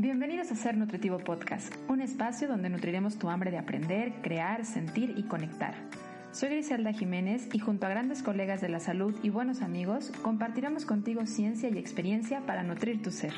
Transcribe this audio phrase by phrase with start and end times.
[0.00, 5.14] Bienvenidos a Ser Nutritivo Podcast, un espacio donde nutriremos tu hambre de aprender, crear, sentir
[5.16, 5.74] y conectar.
[6.30, 10.84] Soy Griselda Jiménez y junto a grandes colegas de la salud y buenos amigos, compartiremos
[10.84, 13.32] contigo ciencia y experiencia para nutrir tu ser.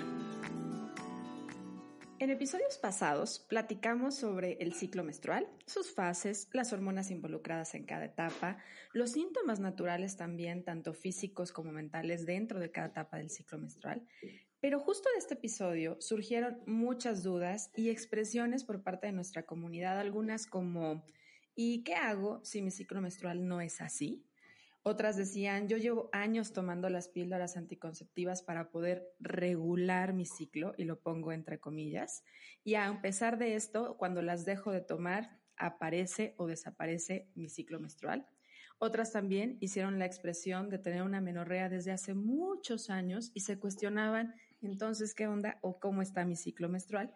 [2.19, 8.05] En episodios pasados platicamos sobre el ciclo menstrual, sus fases, las hormonas involucradas en cada
[8.05, 8.59] etapa,
[8.93, 14.07] los síntomas naturales también, tanto físicos como mentales, dentro de cada etapa del ciclo menstrual,
[14.61, 19.99] pero justo de este episodio surgieron muchas dudas y expresiones por parte de nuestra comunidad,
[19.99, 21.05] algunas como
[21.55, 24.25] ¿y qué hago si mi ciclo menstrual no es así?
[24.83, 30.85] Otras decían, yo llevo años tomando las píldoras anticonceptivas para poder regular mi ciclo, y
[30.85, 32.25] lo pongo entre comillas,
[32.65, 37.79] y a pesar de esto, cuando las dejo de tomar, aparece o desaparece mi ciclo
[37.79, 38.27] menstrual.
[38.79, 43.59] Otras también hicieron la expresión de tener una menorrea desde hace muchos años y se
[43.59, 47.13] cuestionaban entonces qué onda o cómo está mi ciclo menstrual.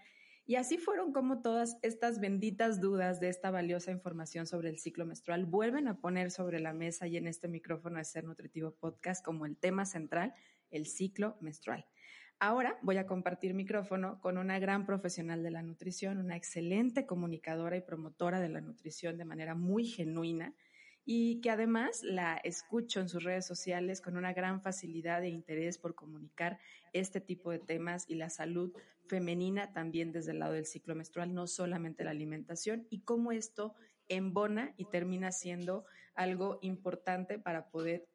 [0.47, 5.07] Y así fueron como todas estas benditas dudas de esta valiosa información sobre el ciclo
[5.07, 9.25] menstrual vuelven a poner sobre la mesa y en este micrófono de Ser Nutritivo Podcast
[9.25, 10.35] como el tema central,
[10.71, 11.87] el ciclo menstrual.
[12.41, 17.77] Ahora voy a compartir micrófono con una gran profesional de la nutrición, una excelente comunicadora
[17.77, 20.55] y promotora de la nutrición de manera muy genuina
[21.05, 25.79] y que además la escucho en sus redes sociales con una gran facilidad e interés
[25.79, 26.59] por comunicar
[26.93, 28.73] este tipo de temas y la salud
[29.07, 33.75] femenina también desde el lado del ciclo menstrual, no solamente la alimentación y cómo esto
[34.09, 38.09] embona y termina siendo algo importante para poder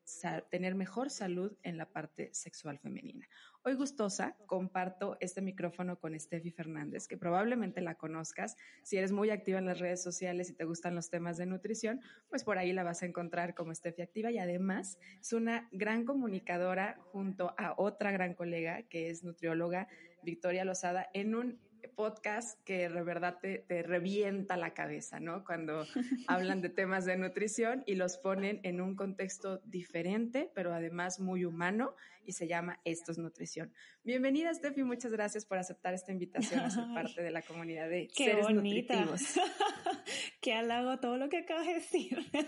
[0.50, 3.28] tener mejor salud en la parte sexual femenina.
[3.62, 8.56] Hoy gustosa comparto este micrófono con Steffi Fernández, que probablemente la conozcas.
[8.84, 12.00] Si eres muy activa en las redes sociales y te gustan los temas de nutrición,
[12.30, 16.06] pues por ahí la vas a encontrar como Steffi Activa y además es una gran
[16.06, 19.90] comunicadora junto a otra gran colega que es nutrióloga,
[20.24, 21.60] Victoria Lozada, en un
[21.95, 25.44] podcast que de verdad te, revienta la cabeza, ¿no?
[25.44, 25.85] Cuando
[26.28, 31.45] hablan de temas de nutrición y los ponen en un contexto diferente, pero además muy
[31.45, 31.95] humano
[32.25, 33.73] y se llama Esto es Nutrición.
[34.03, 38.07] Bienvenida, Steffi, muchas gracias por aceptar esta invitación a ser parte de la comunidad de
[38.07, 38.95] Qué seres bonita.
[38.95, 39.39] nutritivos.
[40.41, 42.25] Qué halago todo lo que acabas de decir.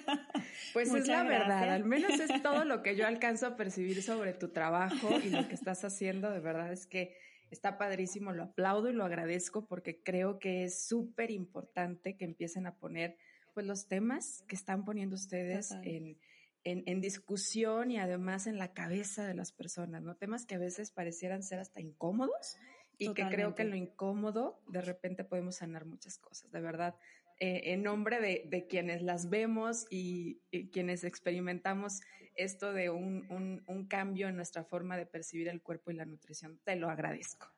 [0.73, 4.33] Pues es la verdad, al menos es todo lo que yo alcanzo a percibir sobre
[4.33, 7.15] tu trabajo y lo que estás haciendo, de verdad es que
[7.51, 12.65] Está padrísimo, lo aplaudo y lo agradezco porque creo que es súper importante que empiecen
[12.65, 13.17] a poner
[13.53, 16.17] pues los temas que están poniendo ustedes en,
[16.63, 20.15] en, en, discusión y además en la cabeza de las personas, ¿no?
[20.15, 22.57] Temas que a veces parecieran ser hasta incómodos
[22.97, 26.51] y que creo que en lo incómodo de repente podemos sanar muchas cosas.
[26.51, 26.95] De verdad,
[27.43, 32.01] eh, en nombre de, de, quienes las vemos y, y, quienes experimentamos
[32.35, 36.05] esto de un, un, un cambio en nuestra forma de percibir el cuerpo y la
[36.05, 37.51] nutrición, te lo agradezco.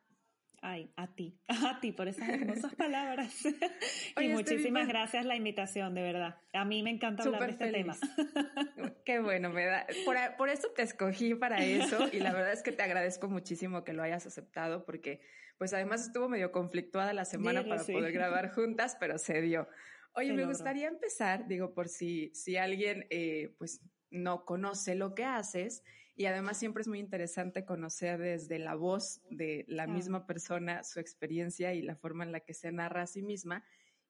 [0.61, 3.43] Ay, a ti, a ti por esas hermosas palabras.
[4.21, 6.37] y muchísimas gracias la invitación, de verdad.
[6.53, 7.99] A mí me encanta hablar de este feliz.
[7.99, 8.93] tema.
[9.03, 9.85] Qué bueno, me da.
[10.05, 13.83] Por, por, eso te escogí para eso y la verdad es que te agradezco muchísimo
[13.83, 15.19] que lo hayas aceptado porque,
[15.57, 17.93] pues además estuvo medio conflictuada la semana para sí.
[17.93, 19.67] poder grabar juntas, pero se dio.
[20.15, 20.53] Oye, se me logró.
[20.53, 23.81] gustaría empezar, digo, por si, si alguien, eh, pues
[24.11, 25.83] no conoce lo que haces
[26.15, 30.99] y además siempre es muy interesante conocer desde la voz de la misma persona su
[30.99, 33.65] experiencia y la forma en la que se narra a sí misma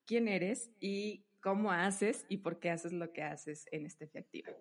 [0.06, 4.52] quién eres y cómo haces y por qué haces lo que haces en este Activa.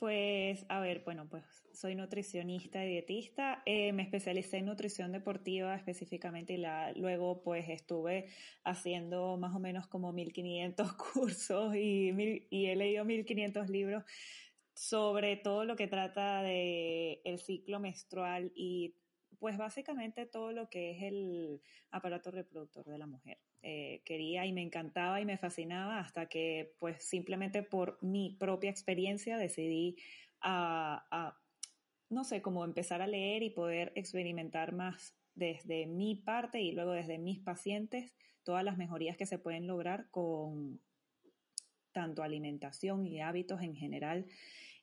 [0.00, 1.44] Pues, a ver, bueno, pues
[1.74, 3.62] soy nutricionista y dietista.
[3.66, 8.30] Eh, me especialicé en nutrición deportiva específicamente y luego pues estuve
[8.64, 14.04] haciendo más o menos como 1500 cursos y, mil, y he leído 1500 libros
[14.72, 18.94] sobre todo lo que trata de el ciclo menstrual y
[19.40, 23.38] pues básicamente todo lo que es el aparato reproductor de la mujer.
[23.62, 28.70] Eh, quería y me encantaba y me fascinaba hasta que pues simplemente por mi propia
[28.70, 29.96] experiencia decidí
[30.40, 31.38] a, a
[32.10, 36.92] no sé, como empezar a leer y poder experimentar más desde mi parte y luego
[36.92, 38.12] desde mis pacientes
[38.42, 40.80] todas las mejorías que se pueden lograr con
[41.92, 44.26] tanto alimentación y hábitos en general.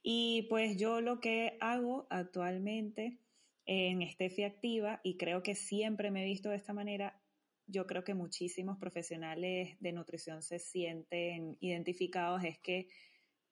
[0.02, 3.20] Y pues yo lo que hago actualmente
[3.68, 7.22] en Estefi Activa, y creo que siempre me he visto de esta manera,
[7.68, 12.88] yo creo que muchísimos profesionales de nutrición se sienten identificados, es que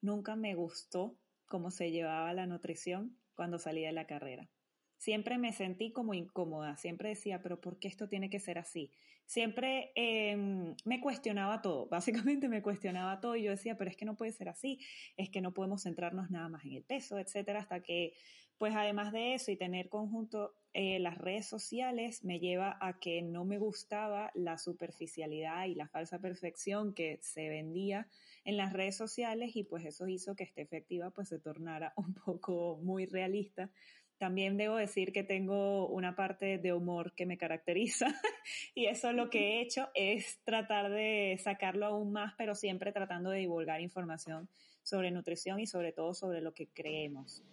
[0.01, 4.49] nunca me gustó cómo se llevaba la nutrición cuando salí de la carrera.
[4.97, 8.91] Siempre me sentí como incómoda, siempre decía, pero ¿por qué esto tiene que ser así?
[9.25, 10.37] Siempre eh,
[10.85, 14.31] me cuestionaba todo, básicamente me cuestionaba todo y yo decía, pero es que no puede
[14.31, 14.79] ser así,
[15.17, 18.13] es que no podemos centrarnos nada más en el peso, etcétera, hasta que
[18.57, 23.21] pues además de eso y tener conjunto eh, las redes sociales me lleva a que
[23.21, 28.07] no me gustaba la superficialidad y la falsa perfección que se vendía
[28.43, 32.13] en las redes sociales y pues eso hizo que esta efectiva pues se tornara un
[32.13, 33.69] poco muy realista
[34.17, 38.07] también debo decir que tengo una parte de humor que me caracteriza
[38.75, 43.29] y eso lo que he hecho es tratar de sacarlo aún más, pero siempre tratando
[43.29, 44.49] de divulgar información
[44.83, 47.43] sobre nutrición y sobre todo sobre lo que creemos,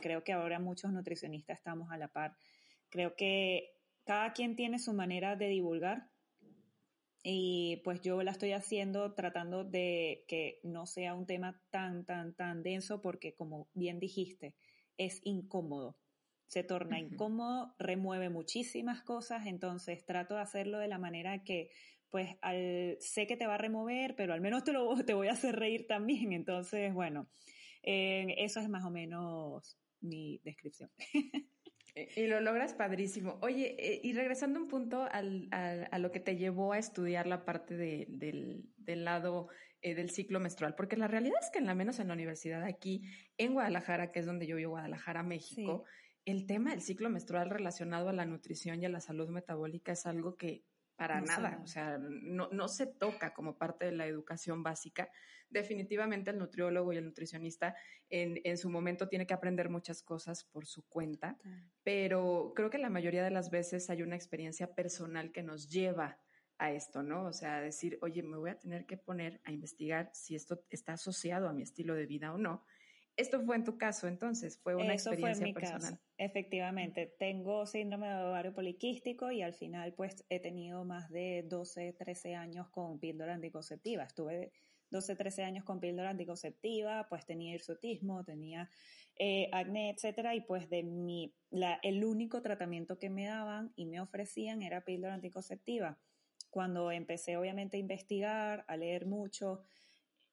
[0.00, 2.34] creo que ahora muchos nutricionistas estamos a la par.
[2.88, 3.74] Creo que
[4.04, 6.10] cada quien tiene su manera de divulgar
[7.22, 12.34] y pues yo la estoy haciendo tratando de que no sea un tema tan, tan,
[12.34, 14.54] tan denso porque como bien dijiste,
[14.96, 15.96] es incómodo.
[16.50, 21.70] Se torna incómodo, remueve muchísimas cosas, entonces trato de hacerlo de la manera que,
[22.10, 25.28] pues, al, sé que te va a remover, pero al menos te, lo, te voy
[25.28, 26.32] a hacer reír también.
[26.32, 27.30] Entonces, bueno,
[27.84, 30.90] eh, eso es más o menos mi descripción.
[32.16, 33.38] Y lo logras padrísimo.
[33.42, 37.44] Oye, eh, y regresando un punto al, a lo que te llevó a estudiar la
[37.44, 39.48] parte del, del, lado
[39.82, 42.62] eh, del ciclo menstrual, porque la realidad es que en la menos en la universidad
[42.62, 43.02] aquí
[43.38, 45.84] en Guadalajara, que es donde yo vivo, Guadalajara, México,
[46.30, 50.06] el tema del ciclo menstrual relacionado a la nutrición y a la salud metabólica es
[50.06, 50.64] algo que
[50.96, 55.10] para nada, o sea, no, no, se toca como parte de la educación básica.
[55.48, 57.74] Definitivamente el nutriólogo y el nutricionista
[58.10, 61.38] en, en su momento tiene que aprender muchas cosas por su cuenta,
[61.82, 66.18] pero creo que la mayoría de las veces hay una experiencia personal que nos lleva
[66.58, 67.24] a esto, ¿no?
[67.24, 70.92] O sea, decir, oye, me voy a tener que poner a investigar si esto está
[70.92, 72.62] asociado a mi estilo de vida o no.
[73.20, 76.00] Esto fue en tu caso, entonces, fue una experiencia fue personal.
[76.16, 81.92] Efectivamente, tengo síndrome de ovario poliquístico y al final, pues, he tenido más de 12,
[81.92, 84.04] 13 años con píldora anticonceptiva.
[84.04, 84.52] Estuve
[84.88, 88.70] 12, 13 años con píldora anticonceptiva, pues tenía hirsutismo, tenía
[89.18, 93.84] eh, acné, etcétera, y pues de mi, la, el único tratamiento que me daban y
[93.84, 95.98] me ofrecían era píldora anticonceptiva
[96.50, 99.62] cuando empecé obviamente a investigar, a leer mucho,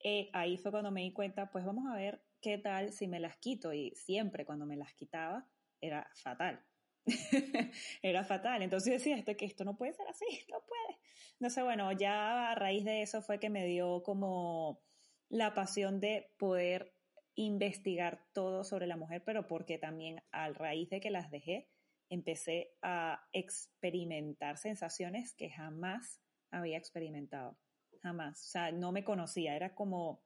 [0.04, 3.20] eh, ahí fue cuando me di cuenta, pues vamos a ver qué tal si me
[3.20, 3.74] las quito.
[3.74, 5.48] Y siempre cuando me las quitaba
[5.82, 6.64] era fatal.
[8.02, 8.62] era fatal.
[8.62, 11.00] Entonces decía, esto, que esto no puede ser así, no puede.
[11.34, 14.82] Entonces, bueno, ya a raíz de eso fue que me dio como
[15.30, 16.94] la pasión de poder
[17.36, 21.70] investigar todo sobre la mujer, pero porque también a raíz de que las dejé,
[22.10, 27.60] empecé a experimentar sensaciones que jamás había experimentado,
[28.02, 28.42] jamás.
[28.44, 30.24] O sea, no me conocía, era como,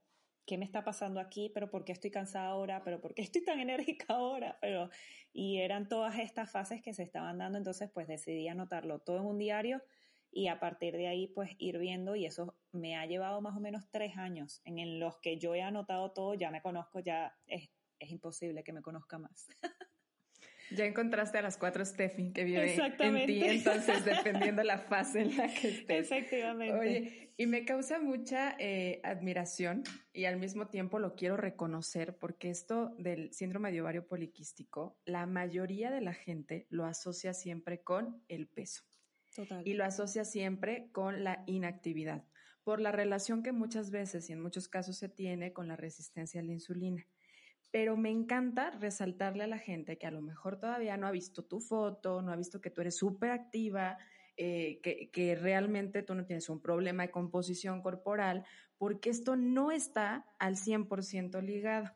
[0.51, 1.47] ¿qué me está pasando aquí?
[1.47, 2.83] ¿Pero por qué estoy cansada ahora?
[2.83, 4.57] ¿Pero por qué estoy tan enérgica ahora?
[4.59, 4.89] Pero,
[5.31, 9.27] y eran todas estas fases que se estaban dando, entonces pues decidí anotarlo todo en
[9.27, 9.81] un diario
[10.29, 13.61] y a partir de ahí pues ir viendo y eso me ha llevado más o
[13.61, 17.69] menos tres años en los que yo he anotado todo, ya me conozco, ya es,
[17.99, 19.47] es imposible que me conozca más.
[20.75, 25.37] Ya encontraste a las cuatro Steffi que viven en ti, entonces dependiendo la fase en
[25.37, 26.05] la que estés.
[26.05, 26.73] Efectivamente.
[26.73, 29.83] Oye, y me causa mucha eh, admiración
[30.13, 35.25] y al mismo tiempo lo quiero reconocer porque esto del síndrome de ovario poliquístico, la
[35.25, 38.83] mayoría de la gente lo asocia siempre con el peso.
[39.35, 39.65] Total.
[39.65, 42.25] Y lo asocia siempre con la inactividad,
[42.63, 46.41] por la relación que muchas veces y en muchos casos se tiene con la resistencia
[46.41, 47.07] a la insulina
[47.71, 51.43] pero me encanta resaltarle a la gente que a lo mejor todavía no ha visto
[51.43, 53.97] tu foto, no ha visto que tú eres súper activa,
[54.37, 58.43] eh, que, realmente tú no tienes un problema de composición corporal,
[58.77, 61.89] porque esto no está al 100% ligado.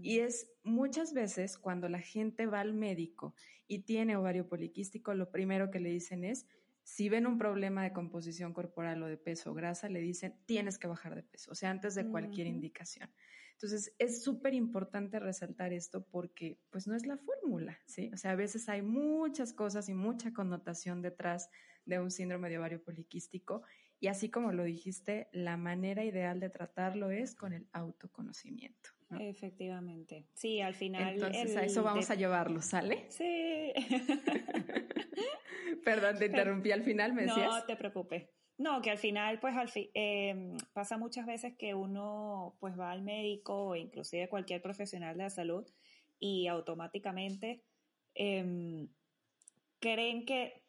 [0.00, 3.34] Y es muchas veces cuando la gente va al médico
[3.66, 6.46] y tiene ovario poliquístico, lo primero que le dicen es,
[6.82, 10.78] si ven un problema de composición corporal o de peso o grasa, le dicen, tienes
[10.78, 13.10] que bajar de peso, o sea, antes de cualquier indicación.
[13.52, 18.10] Entonces, es súper importante resaltar esto porque pues no es la fórmula, ¿sí?
[18.12, 21.48] O sea, a veces hay muchas cosas y mucha connotación detrás
[21.84, 23.62] de un síndrome de ovario poliquístico
[24.02, 28.90] y así como lo dijiste, la manera ideal de tratarlo es con el autoconocimiento.
[29.20, 30.26] Efectivamente.
[30.34, 31.14] Sí, al final.
[31.14, 33.06] Entonces, a eso vamos a llevarlo, ¿sale?
[33.10, 33.72] Sí.
[35.84, 37.48] Perdón, te interrumpí al final, me decías.
[37.48, 38.28] No te preocupes.
[38.58, 43.02] No, que al final, pues al em, pasa muchas veces que uno pues va al
[43.02, 45.64] médico o inclusive cualquier profesional de la salud
[46.18, 47.62] y automáticamente
[48.14, 48.88] em,
[49.78, 50.61] creen que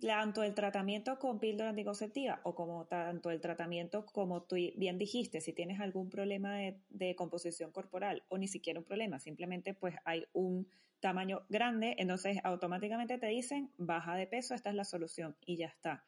[0.00, 5.40] tanto el tratamiento con píldora anticonceptiva o como tanto el tratamiento como tú bien dijiste,
[5.40, 9.96] si tienes algún problema de, de composición corporal o ni siquiera un problema, simplemente pues
[10.04, 10.68] hay un
[11.00, 15.66] tamaño grande, entonces automáticamente te dicen baja de peso, esta es la solución y ya
[15.66, 16.04] está.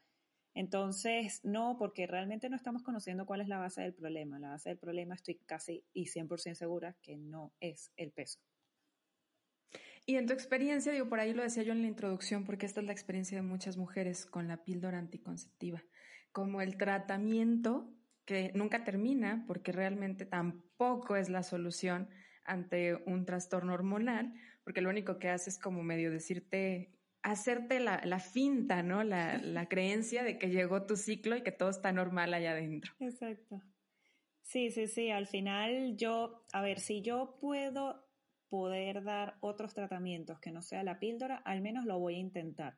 [0.54, 4.38] Entonces, no, porque realmente no estamos conociendo cuál es la base del problema.
[4.38, 8.40] La base del problema estoy casi y 100% segura que no es el peso.
[10.10, 12.80] Y en tu experiencia, digo, por ahí lo decía yo en la introducción, porque esta
[12.80, 15.84] es la experiencia de muchas mujeres con la píldora anticonceptiva,
[16.32, 22.08] como el tratamiento que nunca termina, porque realmente tampoco es la solución
[22.44, 26.90] ante un trastorno hormonal, porque lo único que hace es como medio decirte,
[27.22, 29.04] hacerte la, la finta, ¿no?
[29.04, 32.94] La, la creencia de que llegó tu ciclo y que todo está normal allá adentro.
[32.98, 33.62] Exacto.
[34.42, 35.10] Sí, sí, sí.
[35.10, 38.09] Al final yo, a ver, si yo puedo
[38.50, 42.76] poder dar otros tratamientos que no sea la píldora, al menos lo voy a intentar.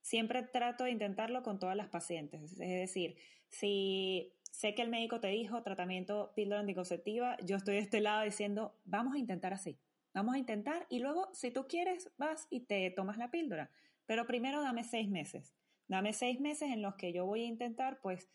[0.00, 2.52] Siempre trato de intentarlo con todas las pacientes.
[2.52, 3.16] Es decir,
[3.48, 8.24] si sé que el médico te dijo tratamiento píldora anticonceptiva, yo estoy de este lado
[8.24, 9.78] diciendo, vamos a intentar así.
[10.14, 13.70] Vamos a intentar y luego, si tú quieres, vas y te tomas la píldora.
[14.06, 15.54] Pero primero dame seis meses.
[15.88, 18.30] Dame seis meses en los que yo voy a intentar, pues,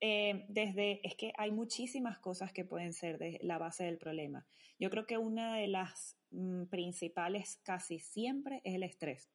[0.00, 4.46] eh, desde, es que hay muchísimas cosas que pueden ser de la base del problema.
[4.78, 9.30] Yo creo que una de las mm, principales casi siempre es el estrés.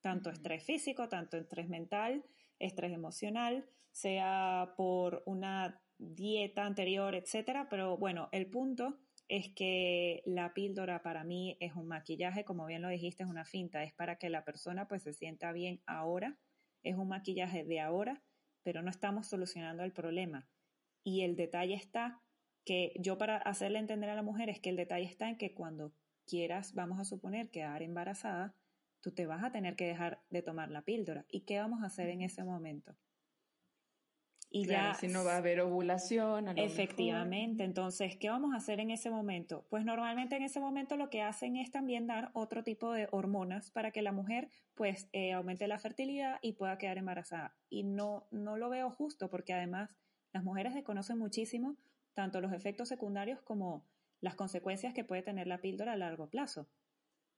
[0.00, 2.24] Tanto estrés físico, tanto estrés mental,
[2.58, 7.68] estrés emocional, sea por una dieta anterior, etcétera.
[7.70, 12.82] Pero bueno, el punto es que la píldora para mí es un maquillaje, como bien
[12.82, 16.38] lo dijiste, es una finta, es para que la persona pues se sienta bien ahora,
[16.82, 18.22] es un maquillaje de ahora,
[18.62, 20.48] pero no estamos solucionando el problema.
[21.02, 22.20] Y el detalle está
[22.64, 25.54] que yo para hacerle entender a la mujer es que el detalle está en que
[25.54, 25.94] cuando
[26.26, 28.54] quieras, vamos a suponer, quedar embarazada,
[29.00, 31.24] tú te vas a tener que dejar de tomar la píldora.
[31.28, 32.94] ¿Y qué vamos a hacer en ese momento?
[34.50, 34.94] Y ya.
[34.94, 36.56] Si no va a haber ovulación.
[36.56, 37.64] efectivamente.
[37.64, 39.66] Entonces, ¿qué vamos a hacer en ese momento?
[39.68, 43.70] Pues normalmente en ese momento lo que hacen es también dar otro tipo de hormonas
[43.70, 47.54] para que la mujer, pues, eh, aumente la fertilidad y pueda quedar embarazada.
[47.68, 49.90] Y no, no lo veo justo porque además
[50.32, 51.76] las mujeres desconocen muchísimo
[52.14, 53.84] tanto los efectos secundarios como
[54.20, 56.68] las consecuencias que puede tener la píldora a largo plazo.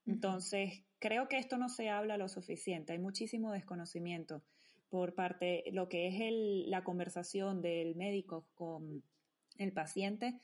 [0.07, 4.43] Entonces, creo que esto no se habla lo suficiente, hay muchísimo desconocimiento
[4.90, 9.02] por parte, lo que es la conversación del médico con
[9.56, 10.40] el paciente,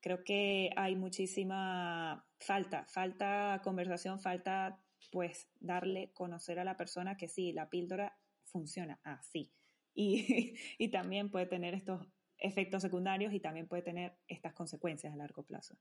[0.00, 4.82] creo que hay muchísima falta, falta conversación, falta
[5.12, 9.52] pues darle conocer a la persona que sí, la píldora funciona así.
[9.94, 12.06] Y, y también puede tener estos
[12.38, 15.76] efectos secundarios y también puede tener estas consecuencias a largo plazo.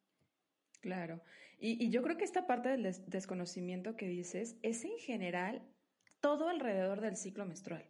[0.82, 1.24] Claro.
[1.60, 5.66] Y yo creo que esta parte del desconocimiento que dices es en general
[6.20, 7.90] todo alrededor del ciclo menstrual.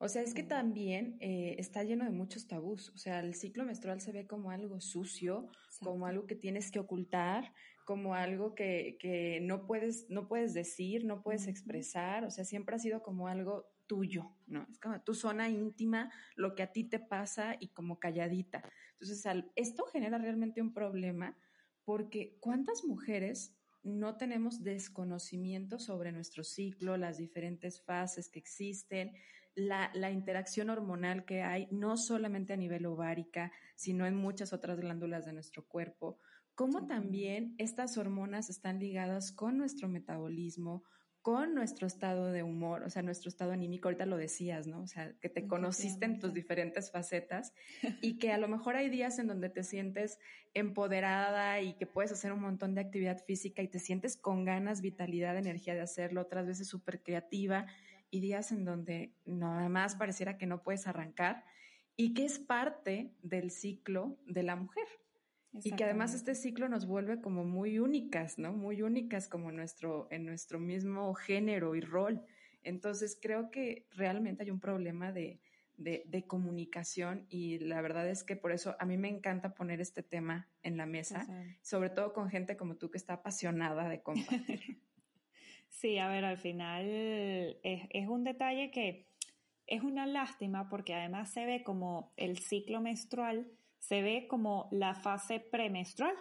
[0.00, 2.90] O sea, es que también eh, está lleno de muchos tabús.
[2.90, 5.48] O sea, el ciclo menstrual se ve como algo sucio,
[5.80, 7.52] como algo que tienes que ocultar,
[7.84, 12.24] como algo que, que, no, puedes, no puedes decir, no puedes expresar.
[12.24, 14.66] O sea, siempre ha sido como algo tuyo, ¿no?
[14.70, 18.62] Es como tu zona íntima, lo que a ti te pasa y como calladita.
[19.00, 19.24] Entonces,
[19.56, 21.36] esto genera realmente un problema
[21.84, 29.14] porque ¿cuántas mujeres no tenemos desconocimiento sobre nuestro ciclo, las diferentes fases que existen,
[29.58, 35.24] la, interacción hormonal que hay, no solamente a nivel ovárica, sino en muchas otras glándulas
[35.26, 36.18] de nuestro cuerpo,
[36.54, 40.84] cómo también estas hormonas están ligadas con nuestro metabolismo,
[41.20, 44.80] con nuestro estado de humor, o sea, nuestro estado anímico, ahorita lo decías, ¿no?
[44.80, 47.52] O sea, que te conociste en tus diferentes facetas
[48.00, 50.18] y que a lo mejor hay días en donde te sientes
[50.54, 54.80] empoderada y que puedes hacer un montón de actividad física y te sientes con ganas,
[54.80, 57.66] vitalidad, energía de hacerlo, otras veces súper creativa
[58.10, 61.44] y días en donde nada más pareciera que no puedes arrancar
[61.96, 64.86] y que es parte del ciclo de la mujer.
[65.64, 68.52] Y que además este ciclo nos vuelve como muy únicas, ¿no?
[68.52, 72.22] Muy únicas como nuestro, en nuestro mismo género y rol.
[72.62, 75.40] Entonces creo que realmente hay un problema de,
[75.78, 80.02] de, comunicación y la verdad es que por eso a mí me encanta poner este
[80.02, 81.26] tema en la mesa,
[81.62, 84.82] sobre todo con gente como tú que está apasionada de compartir.
[85.80, 86.86] Sí, a ver, al final
[87.62, 89.06] es, un detalle que
[89.68, 94.96] es una lástima porque además se ve como el ciclo menstrual, se ve como la
[94.96, 96.16] fase premenstrual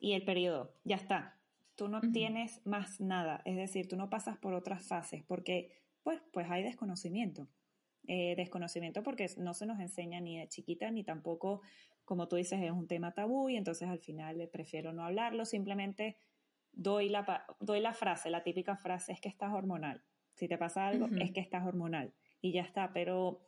[0.00, 1.38] y el periodo, ya está.
[1.76, 5.70] Tú no tienes más nada, es decir, tú no pasas por otras fases porque
[6.02, 7.46] pues, pues hay desconocimiento.
[8.08, 11.60] Eh, desconocimiento porque no se nos enseña ni de chiquita ni tampoco,
[12.04, 16.16] como tú dices, es un tema tabú y entonces al final prefiero no hablarlo, simplemente
[16.72, 20.02] doy la, doy la frase, la típica frase es que estás hormonal.
[20.34, 22.12] Si te pasa algo, es que estás hormonal.
[22.40, 23.46] Y ya está, pero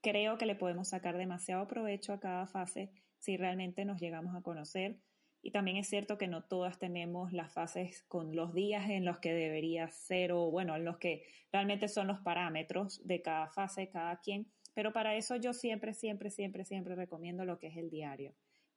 [0.00, 4.42] creo que le podemos sacar demasiado provecho a cada fase si realmente nos llegamos a
[4.42, 4.98] conocer.
[5.42, 9.18] Y también es cierto que no todas tenemos las fases con los días en los
[9.18, 13.88] que debería ser o, bueno, en los que realmente son los parámetros de cada fase,
[13.88, 14.50] cada quien.
[14.74, 18.34] Pero para eso yo siempre, siempre, siempre, siempre recomiendo lo que es el diario.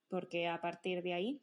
[0.07, 1.41] Porque a partir de ahí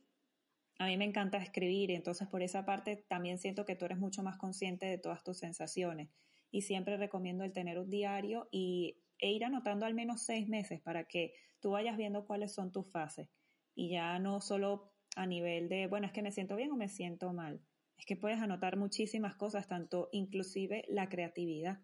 [0.81, 3.99] a mí me encanta escribir y entonces por esa parte también siento que tú eres
[3.99, 6.09] mucho más consciente de todas tus sensaciones
[6.51, 10.81] y siempre recomiendo el tener un diario y, e ir anotando al menos seis meses
[10.81, 13.29] para que tú vayas viendo cuáles son tus fases
[13.75, 16.89] y ya no solo a nivel de, bueno, es que me siento bien o me
[16.89, 17.61] siento mal,
[17.99, 21.81] es que puedes anotar muchísimas cosas, tanto inclusive la creatividad.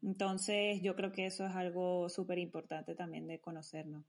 [0.00, 4.06] Entonces yo creo que eso es algo súper importante también de conocernos.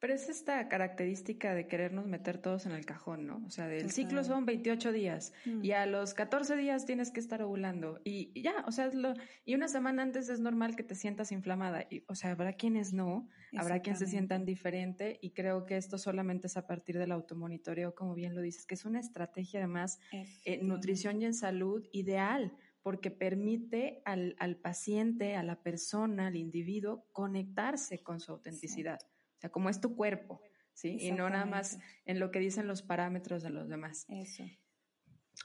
[0.00, 3.42] Pero es esta característica de querernos meter todos en el cajón, ¿no?
[3.44, 5.64] O sea, el ciclo son 28 días mm.
[5.64, 9.14] y a los 14 días tienes que estar ovulando y, ya, o sea, lo,
[9.44, 11.86] y una semana antes es normal que te sientas inflamada.
[11.90, 15.98] Y, o sea, habrá quienes no, habrá quienes se sientan diferente y creo que esto
[15.98, 19.98] solamente es a partir del automonitoreo, como bien lo dices, que es una estrategia además
[20.44, 22.52] en nutrición y en salud ideal
[22.82, 29.00] porque permite al, al, paciente, a la persona, al individuo, conectarse con su autenticidad.
[29.38, 30.42] O sea, como es tu cuerpo,
[30.74, 30.98] ¿sí?
[31.00, 34.04] Y no nada más en lo que dicen los parámetros de los demás.
[34.08, 34.44] Eso.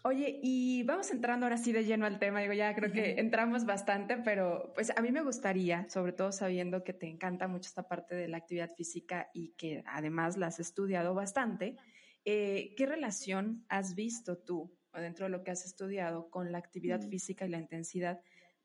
[0.02, 2.42] Oye, y vamos entrando ahora sí de lleno al tema.
[2.42, 6.84] Digo, ya creo que entramos bastante, pero pues a mí me gustaría, sobre todo sabiendo
[6.84, 10.60] que te encanta mucho esta parte de la actividad física y que además la has
[10.60, 11.78] estudiado bastante,
[12.26, 16.58] eh, ¿qué relación has visto tú, o dentro de lo que has estudiado, con la
[16.58, 18.22] actividad física y la intensidad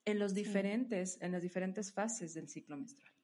[0.06, 3.17] en los diferentes, en las diferentes fases del ciclo menstrual?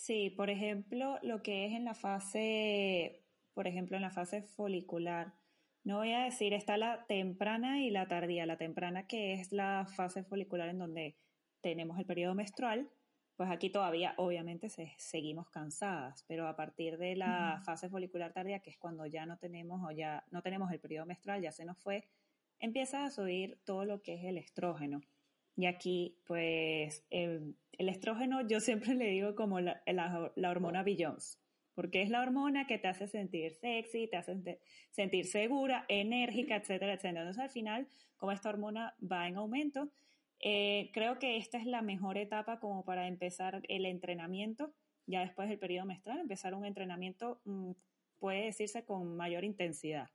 [0.00, 5.34] Sí, por ejemplo, lo que es en la fase, por ejemplo, en la fase folicular.
[5.84, 8.46] No voy a decir, está la temprana y la tardía.
[8.46, 11.16] La temprana que es la fase folicular en donde
[11.60, 12.88] tenemos el periodo menstrual,
[13.36, 18.70] pues aquí todavía obviamente seguimos cansadas, pero a partir de la fase folicular tardía, que
[18.70, 21.78] es cuando ya no tenemos o ya no tenemos el periodo menstrual, ya se nos
[21.78, 22.08] fue,
[22.58, 25.02] empieza a subir todo lo que es el estrógeno.
[25.56, 29.82] Y aquí, pues, el, estrógeno yo siempre le digo como la,
[30.50, 31.38] hormona Beyoncé,
[31.74, 36.94] porque es la hormona que te hace sentir sexy, te hace sentir segura, enérgica, etcétera,
[36.94, 37.22] etcétera.
[37.22, 39.90] Entonces, al final, como esta hormona va en aumento,
[40.40, 44.72] eh, creo que esta es la mejor etapa como para empezar el entrenamiento,
[45.06, 47.72] ya después del periodo menstrual, empezar un entrenamiento, mm,
[48.18, 50.08] puede decirse, con mayor intensidad.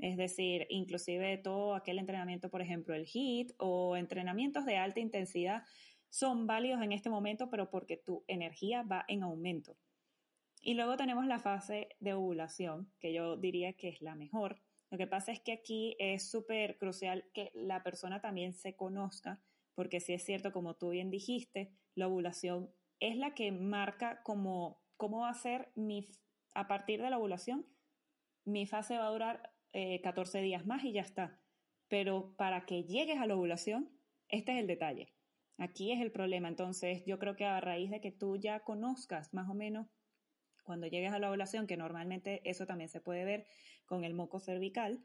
[0.00, 5.64] Es decir, inclusive todo aquel entrenamiento, por ejemplo, el HIIT o entrenamientos de alta intensidad
[6.08, 9.76] son válidos en este momento, pero porque tu energía va en aumento.
[10.62, 14.60] Y luego tenemos la fase de ovulación, que yo diría que es la mejor.
[14.90, 19.40] Lo que pasa es que aquí es súper crucial que la persona también se conozca,
[19.74, 24.82] porque si es cierto, como tú bien dijiste, la ovulación es la que marca cómo,
[24.96, 26.06] cómo va a ser mi,
[26.52, 27.66] a partir de la ovulación,
[28.44, 31.40] mi fase va a durar 14 eh, días más y ya está.
[31.88, 33.90] Pero para que llegues a la ovulación,
[34.28, 35.12] este es el detalle.
[35.58, 36.48] Aquí es el problema.
[36.48, 39.86] Entonces, yo creo que a raíz de que tú ya conozcas más o menos
[40.62, 43.46] cuando llegues a la ovulación, que normalmente eso también se puede ver
[43.86, 45.04] con el moco cervical,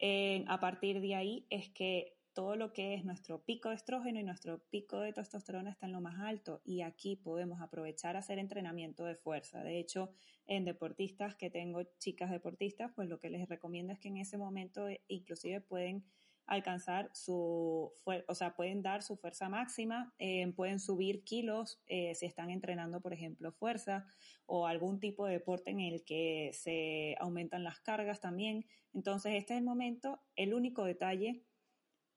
[0.00, 4.18] eh, a partir de ahí es que todo lo que es nuestro pico de estrógeno
[4.18, 8.20] y nuestro pico de testosterona está en lo más alto y aquí podemos aprovechar a
[8.20, 9.62] hacer entrenamiento de fuerza.
[9.62, 10.10] De hecho,
[10.46, 14.38] en deportistas que tengo chicas deportistas, pues lo que les recomiendo es que en ese
[14.38, 16.04] momento eh, inclusive pueden
[16.46, 22.26] alcanzar su, o sea, pueden dar su fuerza máxima, eh, pueden subir kilos eh, si
[22.26, 24.06] están entrenando, por ejemplo, fuerza
[24.46, 28.66] o algún tipo de deporte en el que se aumentan las cargas también.
[28.92, 31.44] Entonces, este es el momento, el único detalle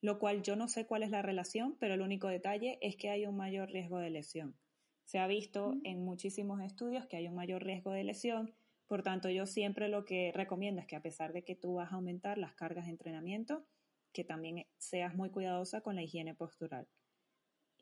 [0.06, 3.10] lo cual yo no sé cuál es la relación, pero el único detalle es que
[3.10, 4.56] hay un mayor riesgo de lesión.
[5.04, 8.56] Se ha visto en muchísimos estudios que hay un mayor riesgo de lesión,
[8.88, 11.91] por tanto yo siempre lo que recomiendo es que a pesar de que tú vas
[11.91, 13.65] a aumentar las cargas de entrenamiento,
[14.13, 16.88] que también seas muy cuidadosa con la higiene postural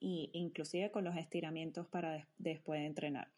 [0.01, 3.31] e inclusive con los estiramientos para después de entrenar.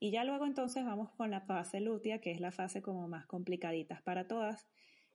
[0.00, 3.26] Y ya luego entonces vamos con la fase lútea, que es la fase como más
[3.26, 4.68] complicadita para todas,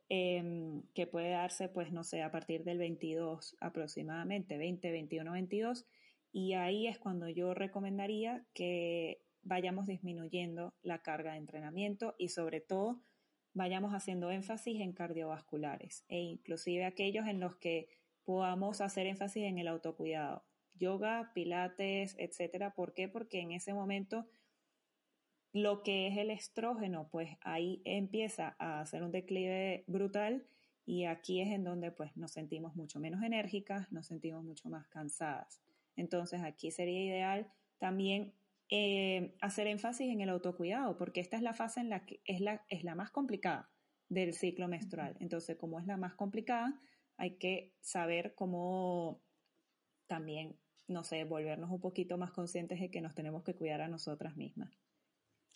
[0.10, 5.86] Em, que puede darse, pues no sé, a partir del 22 aproximadamente, 20, 21, 22,
[6.32, 12.60] y ahí es cuando yo recomendaría que vayamos disminuyendo la carga de entrenamiento y sobre
[12.60, 13.02] todo
[13.54, 17.88] vayamos haciendo énfasis en cardiovasculares e inclusive aquellos en los que
[18.24, 20.44] podamos hacer énfasis en el autocuidado,
[20.76, 22.74] yoga, pilates, etcétera.
[22.74, 23.08] ¿Por qué?
[23.08, 24.26] Porque en ese momento
[25.54, 30.46] lo que es el estrógeno, pues ahí empieza a hacer un declive brutal
[30.86, 34.88] y aquí es en donde pues nos sentimos mucho menos enérgicas, nos sentimos mucho más
[34.88, 35.62] cansadas.
[35.96, 38.34] Entonces aquí sería ideal también
[38.70, 42.42] eh, hacer énfasis en el autocuidado, porque esta es la fase en la que es
[42.42, 43.70] la, es la más complicada
[44.10, 45.16] del ciclo menstrual.
[45.20, 46.80] Entonces, como es la más complicada,
[47.18, 49.22] hay que saber cómo
[50.08, 53.88] también, no sé, volvernos un poquito más conscientes de que nos tenemos que cuidar a
[53.88, 54.83] nosotras mismas.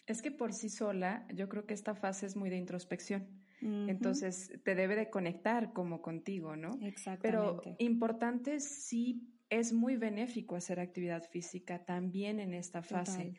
[0.08, 3.28] Es que por sí sola, yo creo que esta fase es muy de introspección.
[3.60, 6.78] Entonces, te debe de conectar como contigo, ¿no?
[6.82, 7.22] Exactamente.
[7.22, 13.34] Pero importante sí es muy benéfico hacer actividad física también en esta fase.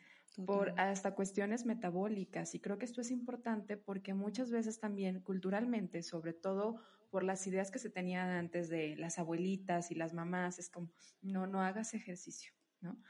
[0.45, 2.53] por hasta cuestiones metabólicas.
[2.55, 7.45] Y creo que esto es importante porque muchas veces también culturalmente, sobre todo por las
[7.47, 11.61] ideas que se tenían antes de las abuelitas y las mamás, es como, no, no
[11.61, 13.01] hagas ejercicio, ¿no?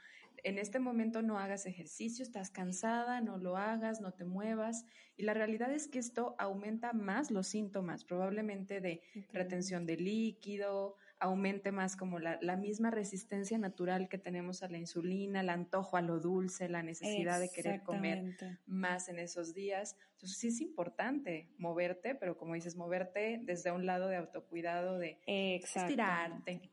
[0.44, 4.84] En este momento no hagas ejercicio, estás cansada, no lo hagas, no te muevas.
[5.16, 10.96] Y la realidad es que esto aumenta más los síntomas, probablemente de retención de líquido,
[11.20, 16.02] aumente más como la, misma resistencia natural que tenemos a la insulina, el antojo a
[16.02, 19.96] lo dulce, la necesidad de querer comer más en esos días.
[20.12, 25.18] Entonces sí es importante moverte, pero como dices, moverte desde un lado de autocuidado, de
[25.26, 26.70] estirarte.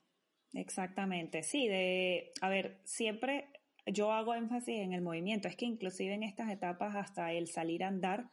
[0.54, 3.50] Exactamente, sí, de, a ver, siempre
[3.92, 7.84] yo hago énfasis en el movimiento, es que inclusive en estas etapas hasta el salir
[7.84, 8.30] a andar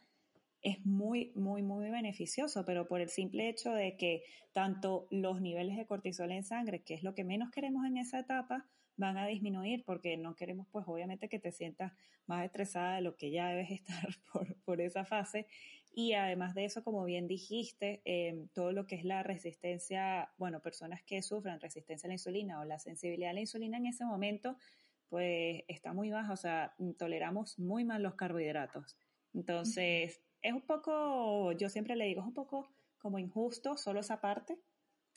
[0.61, 5.77] es muy, muy, muy beneficioso, pero por el simple hecho de que tanto los niveles
[5.77, 8.65] de cortisol en sangre, que es lo que menos queremos en esa etapa,
[8.97, 11.91] van a disminuir porque no queremos pues obviamente que te sientas
[12.27, 15.47] más estresada de lo que ya debes estar por, por esa fase.
[15.93, 20.61] Y además de eso, como bien dijiste, em, todo lo que es la resistencia, bueno,
[20.61, 24.03] personas que sufran resistencia a la insulina o la sensibilidad a la insulina en ese
[24.03, 24.57] momento,
[25.09, 28.97] pues está muy baja, o sea, toleramos muy mal los carbohidratos.
[29.33, 34.21] Entonces, es un poco, yo siempre le digo, es un poco como injusto solo esa
[34.21, 34.57] parte,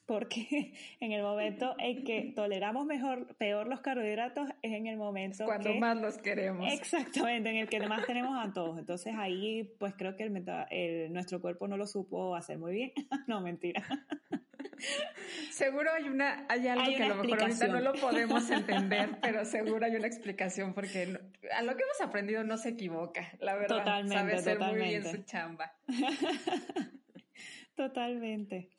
[0.09, 5.45] porque en el momento en que toleramos mejor, peor los carbohidratos es en el momento
[5.45, 6.73] cuando más los queremos.
[6.73, 8.79] Exactamente, en el que más tenemos antojos.
[8.79, 12.93] Entonces ahí, pues creo que el, nuestro cuerpo no lo supo hacer muy bien.
[13.29, 13.85] no, mentira.
[15.51, 19.45] Seguro hay una, hay algo que a lo mejor ahorita no lo podemos entender, pero
[19.45, 21.19] seguro hay una explicación porque
[21.53, 23.79] a lo que hemos aprendido no se equivoca, la verdad.
[23.79, 25.73] Totalmente, sabe hacer muy bien su chamba.
[27.77, 28.71] totalmente.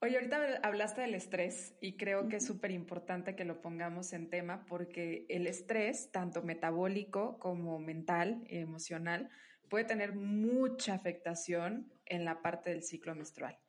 [0.00, 4.30] Oye, ahorita hablaste del estrés y creo que es súper importante que lo pongamos en
[4.30, 9.30] tema porque el estrés, tanto metabólico como mental, emocional,
[9.68, 13.61] puede tener mucha afectación en la parte del ciclo menstrual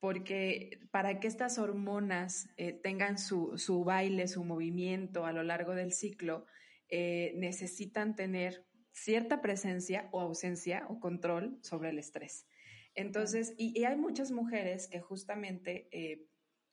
[0.00, 5.74] porque para que estas hormonas eh, tengan su, su, baile, su movimiento a lo largo
[5.74, 6.46] del ciclo,
[6.88, 12.46] eh, necesitan tener cierta presencia o ausencia o control sobre el estrés.
[12.94, 16.26] Entonces, y, hay muchas mujeres que justamente eh,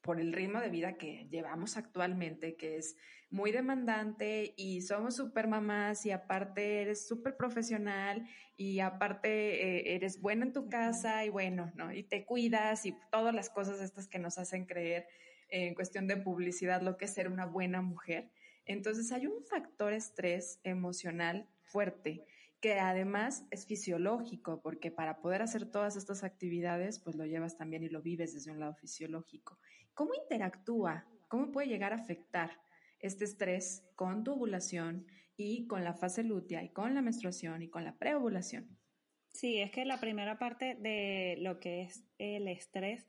[0.03, 2.97] por el ritmo de vida que llevamos actualmente, que es
[3.29, 10.19] muy demandante y somos súper mamás y aparte eres súper profesional y aparte eh, eres
[10.19, 11.91] buena en tu casa y bueno, ¿no?
[11.93, 15.07] Y te cuidas y todas las cosas estas que nos hacen creer
[15.47, 18.29] en cuestión de publicidad lo que es ser una buena mujer.
[18.65, 22.25] Entonces hay un factor estrés emocional fuerte
[22.63, 27.83] que además es fisiológico, porque para poder hacer todas estas actividades, pues lo llevas también
[27.83, 29.59] y lo vives desde un lado fisiológico.
[29.93, 31.05] ¿Cómo interactúa?
[31.27, 32.59] ¿Cómo puede llegar a afectar
[32.99, 35.05] este estrés con tu ovulación
[35.37, 38.79] y con la fase lútea y con la menstruación y con la preovulación?
[39.33, 43.07] Sí, es que la primera parte de lo que es el estrés,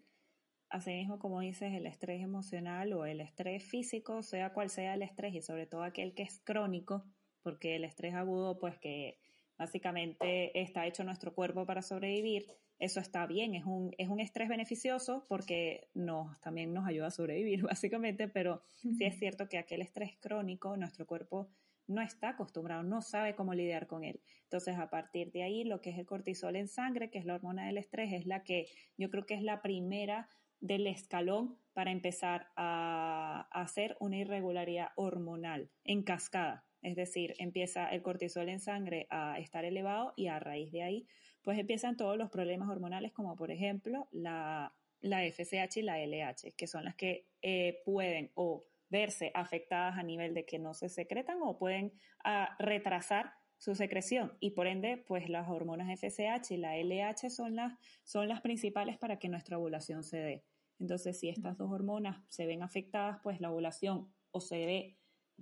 [0.68, 5.02] así mismo como dices, el estrés emocional o el estrés físico, sea cual sea el
[5.02, 7.04] estrés y sobre todo aquel que es crónico,
[7.42, 9.18] porque el estrés agudo, pues que
[9.56, 12.46] básicamente está hecho nuestro cuerpo para sobrevivir,
[12.78, 17.10] eso está bien, es un, es un estrés beneficioso porque nos, también nos ayuda a
[17.10, 18.62] sobrevivir, básicamente, pero
[18.96, 21.48] sí es cierto que aquel estrés crónico, nuestro cuerpo
[21.86, 24.20] no está acostumbrado, no sabe cómo lidiar con él.
[24.44, 27.34] Entonces, a partir de ahí, lo que es el cortisol en sangre, que es la
[27.34, 30.28] hormona del estrés, es la que yo creo que es la primera
[30.60, 36.64] del escalón para empezar a, a hacer una irregularidad hormonal en cascada.
[36.80, 41.06] Es decir, empieza el cortisol en sangre a estar elevado y a raíz de ahí,
[41.44, 46.66] pues empiezan todos los problemas hormonales, como por ejemplo la, FSH y la LH, que
[46.66, 51.38] son las que eh, pueden o verse afectadas a nivel de que no se secretan
[51.42, 51.92] o pueden
[52.24, 57.56] ah, retrasar su secreción y por ende, pues las hormonas FSH y la LH son
[57.56, 60.44] las, son las principales para que nuestra ovulación se dé.
[60.78, 64.98] Entonces, si estas dos hormonas se ven afectadas, pues la ovulación o se ve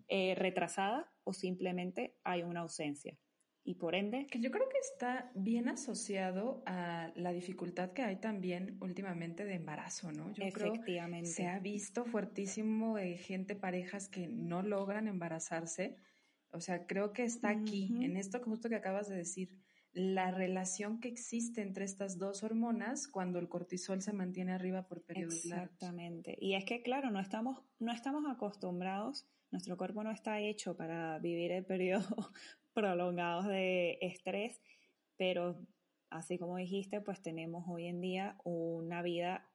[0.09, 3.17] eh, retrasada o simplemente hay una ausencia.
[3.65, 4.27] Y por ende...
[4.27, 9.55] Que yo creo que está bien asociado a la dificultad que hay también últimamente de
[9.55, 10.33] embarazo, ¿no?
[10.33, 11.31] Yo Efectivamente.
[11.33, 15.97] Creo se ha visto fuertísimo de gente, parejas que no logran embarazarse.
[16.51, 19.51] O sea, creo que está aquí, en esto justo que acabas de decir,
[19.93, 25.03] la relación que existe entre estas dos hormonas cuando el cortisol se mantiene arriba por
[25.03, 25.71] periodos largos.
[25.75, 26.37] Exactamente.
[26.41, 31.19] Y es que, claro, no estamos, no estamos acostumbrados nuestro cuerpo no está hecho para
[31.19, 32.33] vivir el periodo
[32.73, 34.61] prolongados de estrés,
[35.17, 35.59] pero
[36.11, 39.51] así como dijiste, pues tenemos hoy en día una vida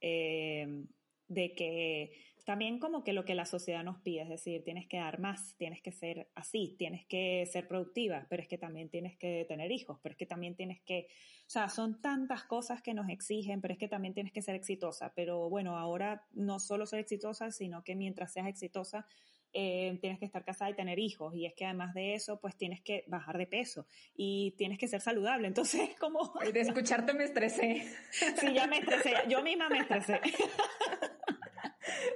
[0.00, 0.84] eh,
[1.28, 2.12] de que
[2.44, 5.54] también como que lo que la sociedad nos pide, es decir, tienes que dar más,
[5.56, 9.70] tienes que ser así, tienes que ser productiva, pero es que también tienes que tener
[9.70, 11.06] hijos, pero es que también tienes que,
[11.46, 14.56] o sea, son tantas cosas que nos exigen, pero es que también tienes que ser
[14.56, 19.06] exitosa, pero bueno, ahora no solo ser exitosa, sino que mientras seas exitosa,
[19.52, 21.34] eh, tienes que estar casada y tener hijos.
[21.34, 24.88] Y es que además de eso, pues tienes que bajar de peso y tienes que
[24.88, 25.48] ser saludable.
[25.48, 26.32] Entonces, como...
[26.52, 27.86] De escucharte me estresé.
[28.10, 29.14] Sí, ya me estresé.
[29.28, 30.20] Yo misma me estresé.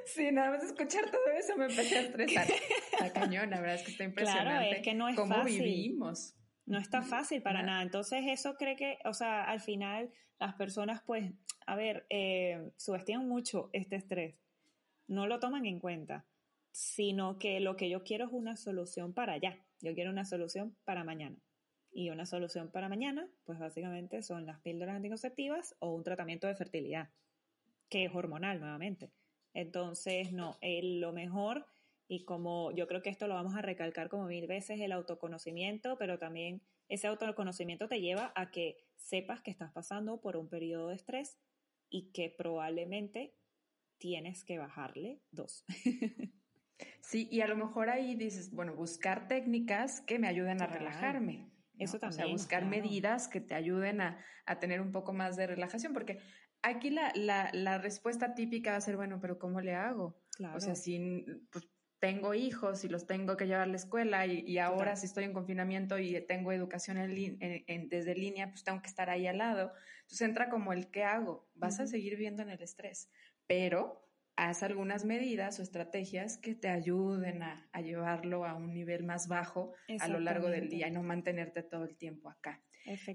[0.07, 2.47] Sí, nada más escuchar todo eso me empecé a estresar.
[3.01, 4.51] La cañón, la verdad es que está impresionante.
[4.51, 6.37] Claro, es que no es cómo vivimos.
[6.67, 7.83] No está fácil para nada.
[7.83, 11.33] Entonces, eso cree que, o sea, al final las personas, pues,
[11.67, 14.37] a ver, eh, subestiman mucho este estrés.
[15.09, 16.25] No lo toman en cuenta
[16.75, 19.65] sino que lo que yo quiero es una solución para allá.
[19.81, 21.37] Yo quiero una solución para mañana.
[21.93, 26.57] Y una solución para mañana, pues básicamente son las píldoras anticonceptivas o un tratamiento de
[26.57, 27.11] fertilidad,
[27.89, 29.13] que es hormonal nuevamente.
[29.53, 31.65] Entonces, no, lo mejor,
[32.09, 35.97] y como yo creo que esto lo vamos a recalcar como mil veces, el autoconocimiento,
[35.97, 40.89] pero también ese autoconocimiento te lleva a que sepas que estás pasando por un periodo
[40.89, 41.39] de estrés
[41.89, 43.37] y que probablemente
[43.99, 45.65] tienes que bajarle dos.
[47.07, 51.51] Sí, y a lo mejor ahí dices, bueno, buscar técnicas que me ayuden a relajarme.
[51.79, 52.23] Eso también.
[52.23, 54.19] O sea, buscar medidas que te ayuden a,
[54.59, 56.19] tener un poco más de relajación, porque
[56.63, 60.19] aquí la, la, la, respuesta típica va a ser, bueno, pero ¿cómo le hago?
[60.55, 64.59] O sea, si pues, tengo hijos y los tengo que llevar a la escuela y,
[64.59, 69.11] ahora si estoy en confinamiento y tengo educación en, desde línea, pues tengo que estar
[69.11, 69.73] ahí al lado.
[70.03, 71.49] Entonces entra como el ¿qué hago?
[71.55, 73.11] Vas a seguir viendo en el estrés,
[73.47, 79.29] pero haz algunas medidas o estrategias que te ayuden a, llevarlo a un nivel más
[79.29, 82.61] bajo a lo largo del día y no mantenerte todo el tiempo acá.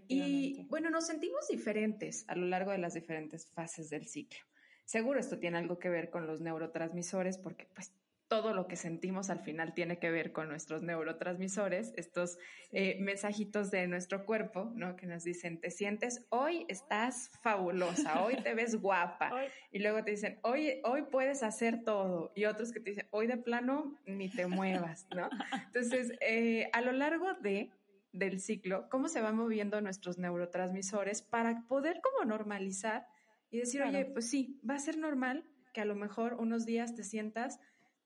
[0.07, 4.39] Y bueno, nos sentimos diferentes a lo largo de las diferentes fases del ciclo.
[4.85, 7.93] Seguro esto tiene algo que ver con los neurotransmisores porque pues
[8.29, 12.37] todo lo que sentimos al final tiene que ver con nuestros neurotransmisores, estos
[12.71, 14.95] eh, mensajitos de nuestro cuerpo, ¿no?
[14.95, 19.31] Que nos dicen, te sientes, hoy estás fabulosa, hoy te ves guapa.
[19.71, 22.31] Y luego te dicen, hoy, hoy puedes hacer todo.
[22.35, 25.29] Y otros que te dicen, hoy de plano ni te muevas, ¿no?
[25.67, 27.71] Entonces, eh, a lo largo de
[28.11, 33.05] del ciclo, cómo se van moviendo nuestros neurotransmisores para poder como normalizar
[33.51, 36.95] y decir, oye, pues sí, va a ser normal que a lo mejor unos días
[36.95, 37.59] te sientas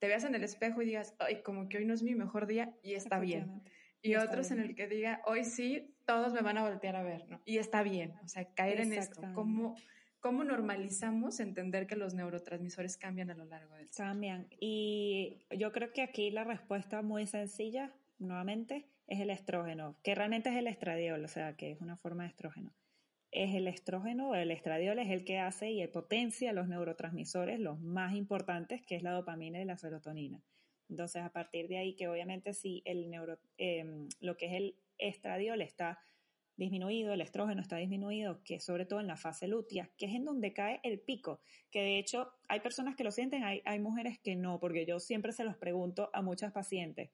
[0.04, 2.46] te veas en el espejo y digas, ay, como que hoy no es mi mejor
[2.46, 3.64] día y está bien.
[4.02, 7.26] Y otros en el que diga, hoy sí, todos me van a voltear a ver,
[7.30, 7.42] ¿no?
[7.46, 9.78] Y está bien, o sea, caer en esto, ¿cómo,
[10.20, 13.94] cómo normalizamos entender que los neurotransmisores cambian a lo largo del día?
[13.96, 14.48] Cambian.
[14.60, 20.50] Y yo creo que aquí la respuesta muy sencilla, nuevamente, es el estrógeno, que realmente
[20.50, 22.74] es el estradiol, o sea, que es una forma de estrógeno
[23.34, 28.16] es el estrógeno, el estradiol es el que hace y potencia los neurotransmisores, los más
[28.16, 30.42] importantes, que es la dopamina y la serotonina.
[30.90, 34.76] Entonces, a partir de ahí, que obviamente si el neuro, em, lo que es el
[34.98, 36.00] estradiol está
[36.56, 40.26] disminuido, el estrógeno está disminuido, que sobre todo en la fase lútea, que es en
[40.26, 41.42] donde cae el pico,
[41.72, 45.00] que de hecho hay personas que lo sienten, hay, hay mujeres que no, porque yo
[45.00, 47.10] siempre se los pregunto a muchas pacientes,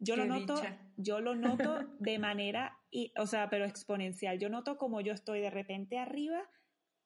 [0.00, 0.60] yo lo noto,
[0.96, 4.38] yo lo noto de manera, y, o sea, pero exponencial.
[4.38, 6.48] Yo noto como yo estoy de repente arriba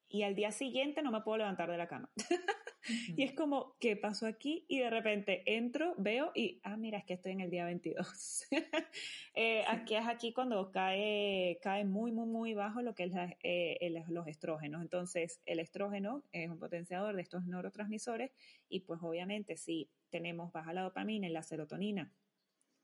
[0.08, 2.08] y al día siguiente no me puedo levantar de la cama.
[3.16, 4.64] y es como, ¿qué pasó aquí?
[4.68, 8.44] Y de repente entro, veo y, ah, mira, es que estoy en el día 22.
[9.34, 14.04] eh, aquí es aquí cuando cae, cae muy, muy, muy bajo lo que es eh,
[14.08, 14.82] los estrógenos.
[14.82, 18.30] Entonces, el estrógeno es un potenciador de estos neurotransmisores
[18.68, 22.12] y pues obviamente si tenemos baja la dopamina y la serotonina,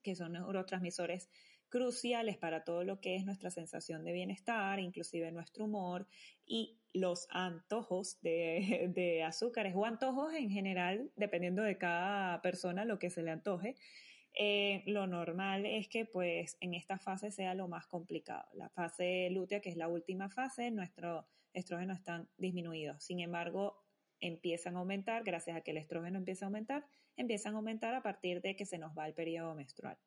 [0.03, 1.29] que son neurotransmisores
[1.71, 6.07] cruciales para todo lo que es nuestra sensación de bienestar, inclusive nuestro humor
[6.45, 13.09] y los antojos de, azúcares o antojos en general, dependiendo de cada persona lo que
[13.09, 13.77] se le antoje.
[14.33, 18.49] Eh, lo normal es que pues en esta fase sea lo más complicado.
[18.55, 23.03] La fase lútea, que es la última fase, nuestro estrógeno están disminuidos.
[23.03, 23.83] Sin embargo,
[24.21, 26.87] empiezan a aumentar, gracias a que el estrógeno empieza a aumentar,
[27.20, 29.98] empiezan a aumentar a partir de que se nos va el periodo menstrual.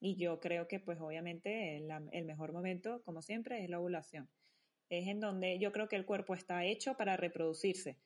[0.00, 4.30] Y yo creo que pues obviamente el, mejor momento, como siempre, es la ovulación.
[4.88, 7.98] Es en donde yo creo que el cuerpo está hecho para reproducirse.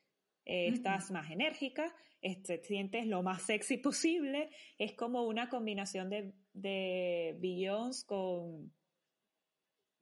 [0.43, 4.49] estás más enérgica, te sientes lo más sexy posible.
[4.77, 8.73] Es como una combinación de, de Beyoncé con...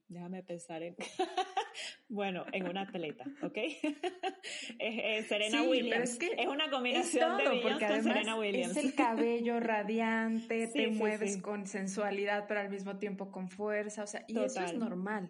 [0.07, 0.95] Déjame pensar en...
[2.09, 3.57] bueno, en una atleta, ¿ok?
[4.79, 6.17] es, Serena Williams.
[6.19, 8.77] Es, una combinación de porque con Serena Williams.
[8.77, 14.07] Es el cabello radiante, te mueves con sensualidad, pero al mismo tiempo con fuerza, o
[14.07, 15.29] sea, y eso es normal.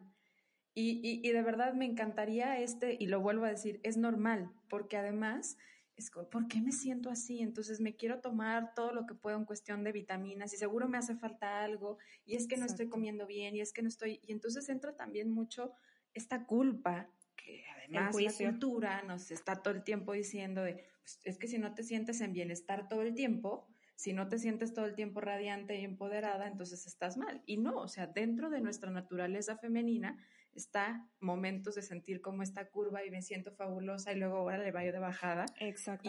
[0.76, 4.52] Y, y, y de verdad me encantaría este, y lo vuelvo a decir, es normal,
[4.70, 5.58] porque además
[5.96, 7.40] es ¿por qué me siento así?
[7.42, 10.98] Entonces me quiero tomar todo lo que puedo en cuestión de vitaminas y seguro me
[10.98, 14.20] hace falta algo y es que no estoy comiendo bien y es que no estoy,
[14.24, 15.74] y entonces entra también mucho
[16.14, 21.38] esta culpa que además la cultura nos está todo el tiempo diciendo de, pues, es
[21.38, 24.86] que si no te sientes en bienestar todo el tiempo, si no te sientes todo
[24.86, 27.42] el tiempo radiante y empoderada, entonces estás mal.
[27.46, 30.18] Y no, o sea, dentro de nuestra naturaleza femenina
[30.54, 34.72] está momentos de sentir como esta curva y me siento fabulosa y luego ahora le
[34.72, 35.46] vaya de bajada.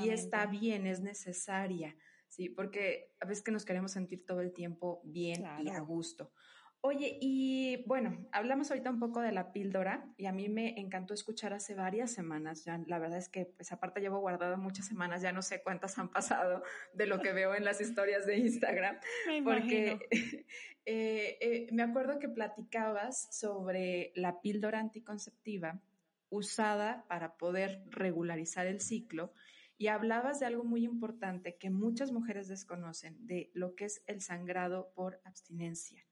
[0.07, 1.97] Y está bien, es necesaria,
[2.29, 2.49] ¿sí?
[2.49, 6.33] Porque a veces que nos queremos sentir todo el tiempo bien y a gusto.
[6.87, 11.15] Oye, y bueno, hablamos ahorita un poco de la píldora y a mí me encantó
[11.15, 15.23] escuchar hace varias semanas, ya la verdad es que pues aparte llevo guardado muchas semanas,
[15.23, 18.99] ya no sé cuántas han pasado de lo que veo en las historias de Instagram,
[19.45, 19.99] porque
[20.85, 25.81] eh, eh, me acuerdo que platicabas sobre la píldora anticonceptiva
[26.29, 29.33] usada para poder regularizar el ciclo
[29.79, 34.21] y hablabas de algo muy importante que muchas mujeres desconocen, de lo que es el
[34.21, 36.05] sangrado por abstinencia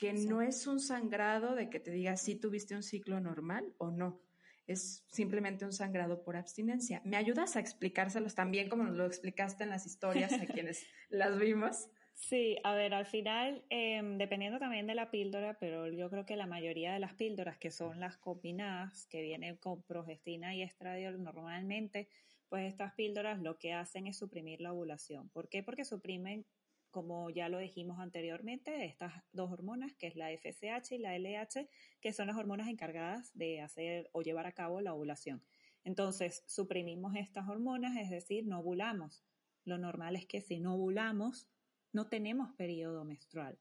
[0.00, 3.90] que no es un sangrado de que te diga si tuviste un ciclo normal o
[3.90, 4.22] no.
[4.66, 7.02] Es simplemente un sangrado por abstinencia.
[7.04, 11.38] ¿Me ayudas a explicárselos también como nos lo explicaste en las historias a quienes las
[11.38, 11.90] vimos?
[12.14, 16.36] Sí, a ver, al final, em, dependiendo también de la píldora, pero yo creo que
[16.36, 21.22] la mayoría de las píldoras que son las combinadas, que vienen con progestina y estradiol
[21.22, 22.08] normalmente,
[22.48, 25.28] pues estas píldoras lo que hacen es suprimir la ovulación.
[25.28, 25.62] ¿Por qué?
[25.62, 26.46] Porque suprimen
[26.90, 31.68] como ya lo dijimos anteriormente, estas dos hormonas, que es la FSH y la LH,
[32.00, 35.42] que son las hormonas encargadas de hacer o llevar a cabo la ovulación.
[35.84, 39.24] Entonces, suprimimos estas hormonas, es decir, no ovulamos.
[39.64, 41.48] Lo normal es que si no ovulamos,
[41.92, 43.58] no tenemos periodo menstrual.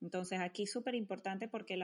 [0.00, 1.78] Entonces, aquí súper importante porque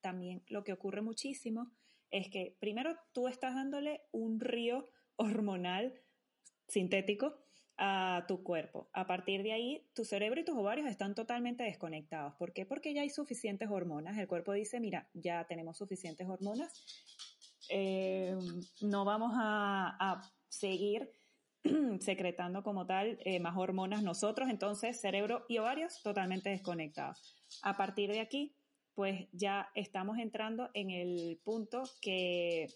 [0.00, 1.70] también lo que ocurre muchísimo
[2.10, 6.00] es que primero tú estás dándole un río hormonal
[6.68, 7.38] sintético
[7.78, 8.88] a tu cuerpo.
[8.92, 12.34] A partir de ahí, tu cerebro y tus ovarios están totalmente desconectados.
[12.34, 12.66] ¿Por qué?
[12.66, 14.18] Porque ya hay suficientes hormonas.
[14.18, 16.72] El cuerpo dice, mira, ya tenemos suficientes hormonas,
[17.70, 18.36] eh,
[18.80, 21.10] no vamos a, seguir
[22.00, 27.36] secretando como tal eh, más hormonas nosotros, entonces cerebro y ovarios totalmente desconectados.
[27.62, 28.54] A partir de aquí,
[28.94, 32.66] pues ya estamos entrando en el punto que,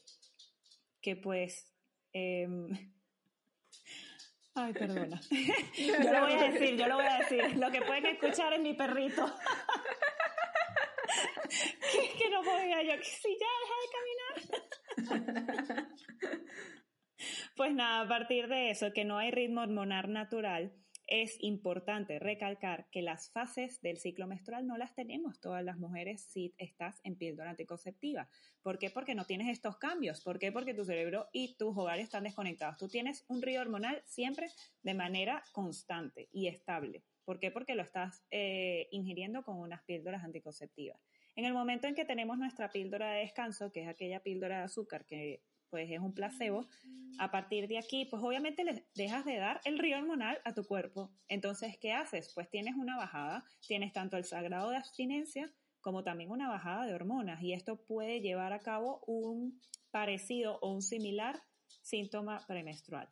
[1.01, 1.67] que pues...
[2.13, 2.69] Em,
[4.55, 5.21] Ay, perdona.
[5.31, 7.57] yo lo voy a decir, yo lo voy a decir.
[7.57, 9.25] Lo que pueden escuchar es mi perrito.
[11.93, 15.87] que, que no puedo yo, que si ya deja de caminar.
[17.57, 20.73] pues nada, a partir de eso, que no hay ritmo hormonal natural,
[21.13, 26.23] es importante recalcar que las fases del ciclo menstrual no las tenemos todas las mujeres
[26.23, 28.31] si estás en píldora anticonceptiva.
[28.63, 28.89] ¿Por qué?
[28.89, 30.23] Porque no tienes estos cambios.
[30.23, 30.53] ¿Por qué?
[30.53, 32.79] Porque tu cerebro y tus hogares están desconectados.
[32.79, 34.49] Tú tienes un río hormonal siempre
[34.83, 37.05] de manera constante y estable.
[37.27, 37.51] ¿Por qué?
[37.51, 40.99] Porque lo estás eh, ingiriendo con unas píldoras anticonceptivas.
[41.37, 44.65] En el momento en que tenemos nuestra píldora de descanso, que es aquella píldora de
[44.65, 46.69] azúcar que pues es un placebo.
[47.19, 50.65] A partir de aquí, pues obviamente le dejas de dar el río hormonal a tu
[50.65, 51.11] cuerpo.
[51.29, 52.31] Entonces, ¿qué haces?
[52.35, 56.95] Pues tienes una bajada, tienes tanto el sagrado de abstinencia como también una bajada de
[56.95, 59.59] hormonas y esto puede llevar a cabo un
[59.91, 61.43] parecido o un similar
[61.81, 63.09] síntoma premenstrual.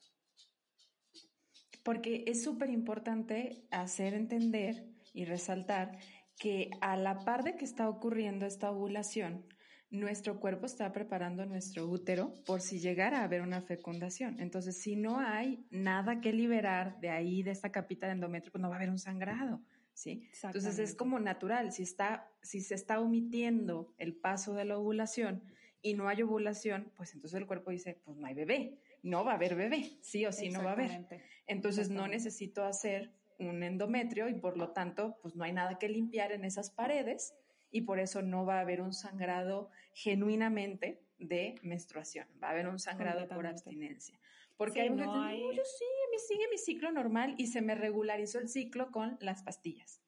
[1.83, 5.99] Porque es súper importante hacer entender y resaltar
[6.39, 9.47] que a la par de que está ocurriendo esta ovulación,
[9.91, 14.39] nuestro cuerpo está preparando nuestro útero por si llegara a haber una fecundación.
[14.41, 18.63] Entonces, si no hay nada que liberar de ahí, de esta capita de endometrio, pues
[18.63, 19.61] no va a haber un sangrado,
[19.93, 20.29] ¿sí?
[20.43, 21.73] Entonces, es como natural.
[21.73, 25.43] Si, está, si se está omitiendo el paso de la ovulación
[25.83, 29.33] y no hay ovulación, pues entonces el cuerpo dice, pues no hay bebé, no va
[29.33, 31.07] a haber bebé, sí o sí no va a haber.
[31.49, 35.89] Entonces, no necesito hacer un endometrio y por lo tanto, pues no hay nada que
[35.89, 37.35] limpiar en esas paredes
[37.71, 42.69] y por eso no va a haber un sangrado genuinamente de menstruación, va a haber
[42.69, 44.19] un sangrado por abstinencia.
[44.57, 45.41] Porque hay no hay...
[45.41, 49.43] yo sí, me sigue mi ciclo normal y se me regularizó el ciclo con las
[49.43, 50.03] pastillas.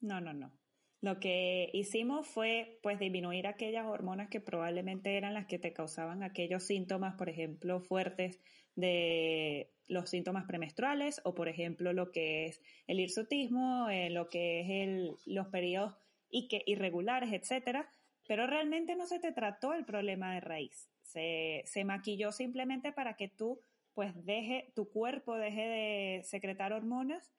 [0.00, 0.52] No, no, no.
[1.00, 6.22] Lo que hicimos fue pues disminuir aquellas hormonas que probablemente eran las que te causaban
[6.22, 8.40] aquellos síntomas, por ejemplo, fuertes
[8.76, 14.60] de los síntomas premenstruales o por ejemplo lo que es el hirsutismo, eh, lo que
[14.60, 15.94] es el, los periodos
[16.32, 17.88] y que irregulares, etcétera,
[18.26, 20.88] pero realmente no se te trató el problema de raíz.
[21.02, 23.60] Se, se maquilló simplemente para que tú,
[23.94, 27.30] pues, deje, tu cuerpo deje de secretar hormonas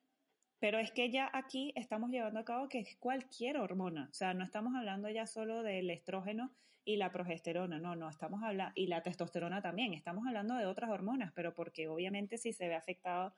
[0.64, 4.34] pero es que ya aquí estamos llevando a cabo que es cualquier hormona, o sea,
[4.34, 6.54] no estamos hablando ya solo del estrógeno
[6.86, 10.90] y la progesterona, no, no, estamos hablando, y la testosterona también, estamos hablando de otras
[10.90, 13.34] hormonas, pero porque obviamente si se ve afectado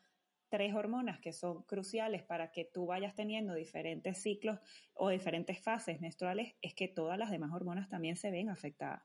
[0.50, 4.60] tres hormonas que son cruciales para que tú vayas teniendo diferentes ciclos
[4.93, 9.04] o diferentes fases menstruales, es que todas las demás hormonas también se ven afectadas.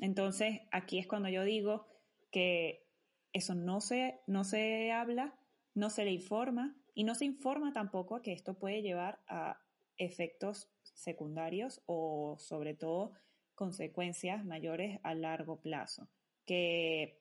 [0.00, 1.86] Entonces, aquí es cuando yo digo
[2.30, 2.86] que
[3.32, 5.38] eso no se, no se habla,
[5.74, 9.60] no se le informa, y no se informa tampoco que esto puede llevar a
[9.96, 13.12] efectos secundarios o sobre todo
[13.54, 16.08] consecuencias mayores a largo plazo,
[16.46, 17.19] que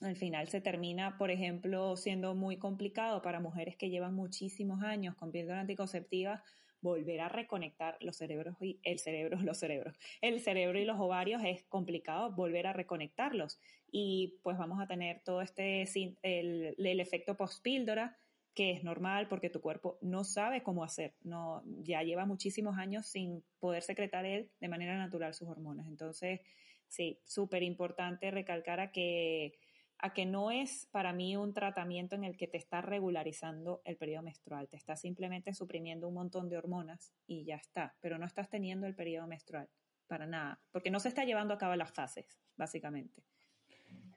[0.00, 5.14] al final se termina, por ejemplo, siendo muy complicado para mujeres que llevan muchísimos años
[5.14, 6.42] con píldora anticonceptiva
[6.82, 11.42] volver a reconectar los cerebros y el cerebro, los cerebros, el cerebro y los ovarios
[11.44, 13.58] es complicado volver a reconectarlos
[13.90, 15.84] y pues vamos a tener todo este
[16.22, 18.16] el, el efecto post píldora
[18.54, 23.06] que es normal porque tu cuerpo no sabe cómo hacer, no, ya lleva muchísimos años
[23.06, 25.86] sin poder secretar él de manera natural sus hormonas.
[25.86, 26.40] Entonces,
[26.88, 29.58] sí, súper importante recalcar a que,
[29.98, 33.96] a que no es para mí un tratamiento en el que te está regularizando el
[33.96, 38.26] periodo menstrual, te está simplemente suprimiendo un montón de hormonas y ya está, pero no
[38.26, 39.68] estás teniendo el periodo menstrual,
[40.06, 43.22] para nada, porque no se está llevando a cabo las fases, básicamente.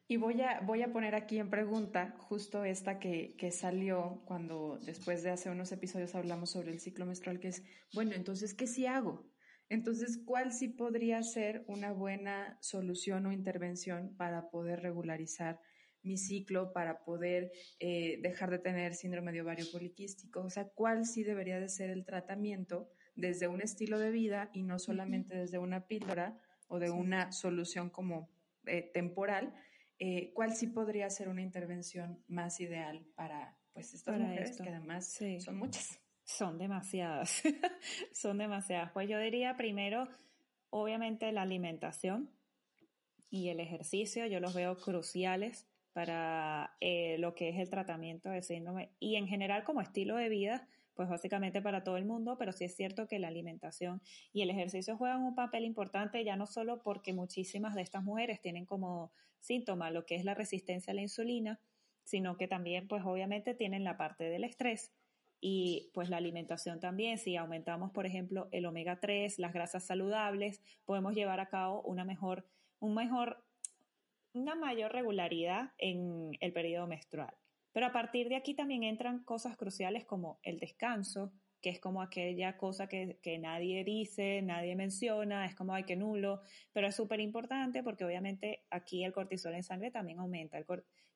[0.08, 4.80] Y voy a, voy a poner aquí en pregunta justo esta que, que, salió cuando
[4.84, 7.64] después de hace unos episodios hablamos sobre el ciclo menstrual, que es,
[7.94, 9.30] bueno, entonces, ¿qué sí hago?
[9.70, 15.60] Entonces, ¿cuál sí podría ser una buena solución o intervención para poder regularizar
[16.04, 20.42] mi ciclo, para poder eh, dejar de tener síndrome de ovario poliquístico?
[20.42, 24.64] O sea, ¿cuál sí debería de ser el tratamiento desde un estilo de vida y
[24.64, 28.30] no solamente desde una píldora o de una solución como
[28.66, 29.54] eh, temporal?
[30.00, 35.20] Eh, ¿cuál sí podría ser una intervención más ideal para pues estas mujeres que además
[35.40, 36.00] son muchas?
[36.24, 37.42] Son demasiadas,
[38.14, 38.92] son demasiadas.
[38.94, 40.08] Pues yo diría primero,
[40.70, 42.32] obviamente la alimentación
[43.30, 45.68] y el ejercicio, yo los veo cruciales
[46.00, 50.30] para eh, lo que es el tratamiento de síndrome y en general como estilo de
[50.30, 54.42] vida pues básicamente para todo el mundo, pero sí es cierto que la alimentación y
[54.42, 58.66] el ejercicio juegan un papel importante ya no solo porque muchísimas de estas mujeres tienen
[58.66, 61.60] como síntoma lo que es la resistencia a la insulina,
[62.06, 64.94] sino que también pues obviamente tienen la parte del estrés
[65.42, 70.62] y pues la alimentación también, si aumentamos por ejemplo el omega 3, las grasas saludables,
[70.86, 72.46] podemos llevar a cabo una mejor,
[72.80, 73.44] un mejor,
[74.34, 77.34] una mayor regularidad en el periodo menstrual.
[77.72, 82.02] Pero a partir de aquí también entran cosas cruciales como el descanso, que es como
[82.02, 87.20] aquella cosa que, nadie dice, nadie menciona, es como hay que nulo, pero es súper
[87.20, 90.58] importante porque obviamente aquí el cortisol en sangre también aumenta.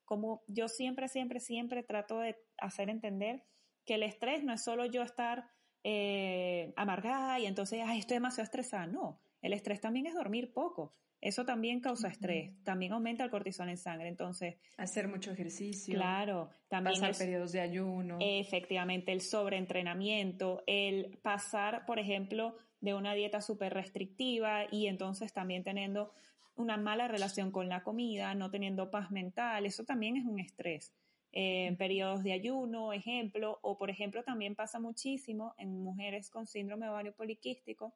[0.05, 3.43] Como yo siempre, siempre, siempre trato de hacer entender
[3.86, 5.45] que el estrés no es solo yo estar
[5.84, 8.88] eh, amargada y entonces, ay, estoy demasiado estresada.
[8.88, 10.93] No, el estrés también es dormir poco.
[11.24, 14.09] Eso también causa estrés, también aumenta el cortisol en sangre.
[14.09, 15.95] Entonces, hacer mucho ejercicio.
[15.95, 18.17] Claro, también pasar periodos de ayuno.
[18.19, 25.63] Efectivamente, el sobreentrenamiento, el pasar, por ejemplo, de una dieta súper restrictiva y entonces también
[25.63, 26.11] teniendo
[26.57, 30.93] una mala relación con la comida, no teniendo paz mental, eso también es un estrés.
[31.32, 36.89] En periodos de ayuno, ejemplo, o por ejemplo también pasa muchísimo en mujeres con síndrome
[36.89, 37.93] ovario poliquístico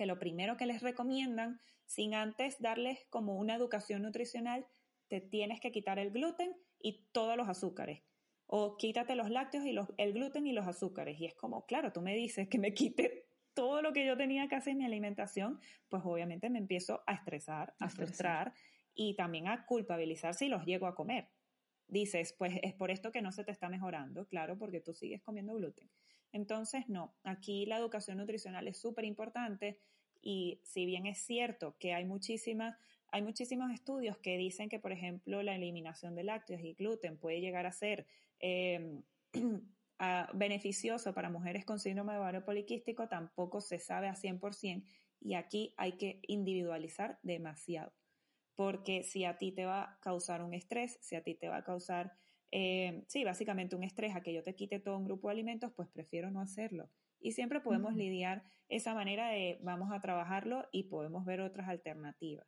[0.00, 4.66] que lo primero que les recomiendan, sin antes darles como una educación nutricional,
[5.08, 8.00] te tienes que quitar el gluten y todos los azúcares.
[8.46, 11.20] O quítate los lácteos y los, el gluten y los azúcares.
[11.20, 14.48] Y es como, claro, tú me dices que me quite todo lo que yo tenía
[14.48, 18.54] que hacer en mi alimentación, pues obviamente me empiezo a estresar, a frustrar
[18.94, 21.28] y también a culpabilizar si los llego a comer.
[21.88, 25.20] Dices, pues es por esto que no se te está mejorando, claro, porque tú sigues
[25.20, 25.90] comiendo gluten.
[26.32, 29.78] Entonces, no, aquí la educación nutricional es súper importante
[30.22, 32.06] y si bien es cierto que hay
[33.12, 37.40] hay muchísimos estudios que dicen que, por ejemplo, la eliminación de lácteos y gluten puede
[37.40, 38.06] llegar a ser
[38.38, 39.02] em,
[40.34, 44.84] beneficioso para mujeres con síndrome de ovario poliquístico, tampoco se sabe a 100%
[45.20, 47.92] y aquí hay que individualizar demasiado.
[48.54, 51.58] Porque si a ti te va a causar un estrés, si a ti te va
[51.58, 52.12] a causar
[52.52, 55.72] eh, sí, básicamente un estrés a que yo te quite todo un grupo de alimentos,
[55.74, 56.90] pues prefiero no hacerlo.
[57.20, 62.46] Y siempre podemos lidiar esa manera de vamos a trabajarlo y podemos ver otras alternativas.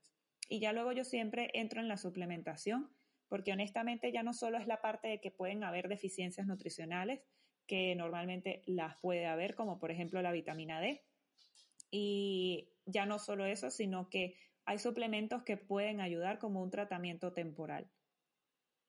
[0.48, 2.90] Y ya luego yo siempre entro en la suplementación,
[3.28, 7.20] porque honestamente ya no solo es la parte de que pueden haber deficiencias nutricionales,
[7.66, 11.02] que normalmente las puede haber, como por ejemplo la vitamina D,
[11.90, 17.32] y ya no solo eso, sino que hay suplementos que pueden ayudar como un tratamiento
[17.32, 17.90] temporal.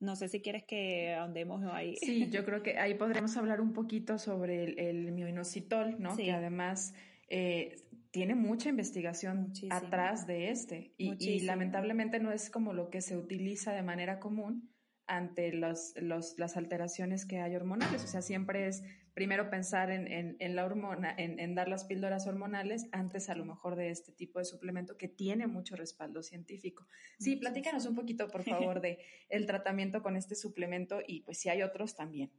[0.04, 1.96] No sé si quieres que ahondemos ahí.
[1.96, 6.16] Sí, yo creo que ahí podríamos hablar un poquito sobre el, el mioinositol, ¿no?
[6.18, 6.94] Que además
[7.30, 13.18] eh, tiene mucha investigación atrás de este y, lamentablemente no es como lo que se
[13.18, 14.70] utiliza de manera común
[15.08, 18.04] ante los, las alteraciones que hay hormonales.
[18.04, 18.84] O sea, siempre es
[19.14, 23.90] primero pensar en, la hormona, en, dar las píldoras hormonales antes a lo mejor de
[23.90, 26.88] este tipo de suplemento que tiene mucho respaldo científico.
[27.20, 29.00] Sí, platícanos un poquito, por favor, de
[29.30, 32.32] el tratamiento con este suplemento y pues si hay otros también.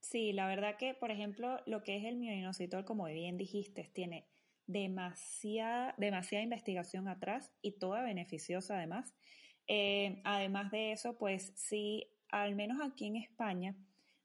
[0.00, 4.26] Sí, la verdad que, por ejemplo, lo que es el mioinositol, como bien dijiste, tiene
[4.66, 9.14] demasiada, demasiada investigación atrás y toda beneficiosa además.
[9.66, 13.76] Eh, además de eso, pues sí, al menos aquí en España,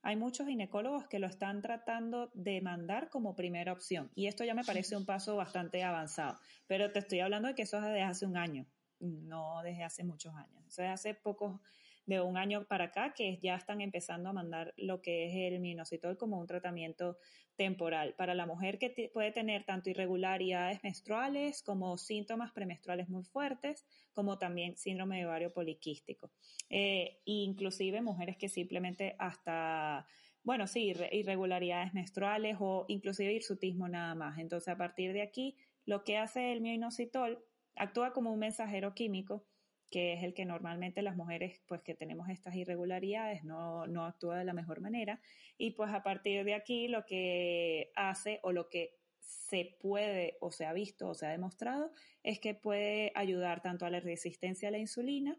[0.06, 4.08] hay muchos ginecólogos que lo están tratando de mandar como primera opción.
[4.14, 6.38] Y esto ya me parece un paso bastante avanzado.
[6.68, 8.66] Pero te estoy hablando de que eso es desde hace un año,
[9.00, 10.64] no desde hace muchos años.
[10.64, 11.60] Eso es hace pocos,
[12.06, 15.60] de un año para acá, que ya están empezando a mandar lo que es el
[15.60, 17.18] minoxidil como un tratamiento
[17.56, 23.84] temporal para la mujer que puede tener tanto irregularidades menstruales como síntomas premenstruales muy fuertes,
[24.12, 26.30] como también síndrome de ovario poliquístico.
[26.70, 30.06] Eh, inclusive mujeres que simplemente hasta,
[30.44, 34.38] bueno, sí, irregularidades menstruales o inclusive hirsutismo nada más.
[34.38, 37.42] Entonces, a partir de aquí, lo que hace el mioinositol
[37.74, 39.46] actúa como un mensajero químico
[39.90, 44.38] que es el que normalmente las mujeres, pues que tenemos estas irregularidades, no, no actúa
[44.38, 45.20] de la mejor manera.
[45.58, 50.50] Y pues a partir de aquí lo que hace o lo que se puede o
[50.50, 54.68] se ha visto o se ha demostrado es que puede ayudar tanto a la resistencia
[54.68, 55.38] a la insulina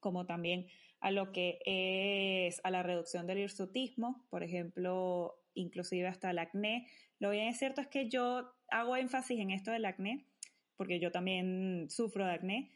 [0.00, 0.66] como también
[1.00, 6.86] a lo que es a la reducción del hirsutismo, por ejemplo, inclusive hasta el acné.
[7.18, 10.26] Lo bien es cierto es que yo hago énfasis en esto del acné,
[10.76, 12.70] porque yo también sufro de acné,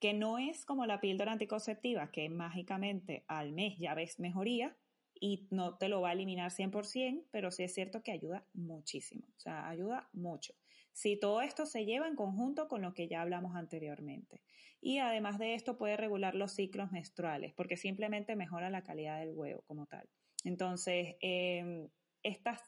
[0.00, 4.76] que no es como la píldora anticonceptiva, que mágicamente al mes ya ves mejoría
[5.20, 9.26] y no te lo va a eliminar 100%, pero sí es cierto que ayuda muchísimo,
[9.36, 10.54] o sea, ayuda mucho.
[10.92, 14.42] Si todo esto se lleva en conjunto con lo que ya hablamos anteriormente.
[14.80, 19.34] Y además de esto puede regular los ciclos menstruales, porque simplemente mejora la calidad del
[19.34, 20.08] huevo como tal.
[20.44, 21.88] Entonces, em,
[22.22, 22.62] estas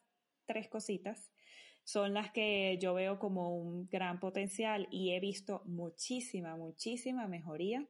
[0.45, 1.33] tres cositas
[1.85, 7.87] son las que yo veo como un gran potencial y he visto muchísima, muchísima mejoría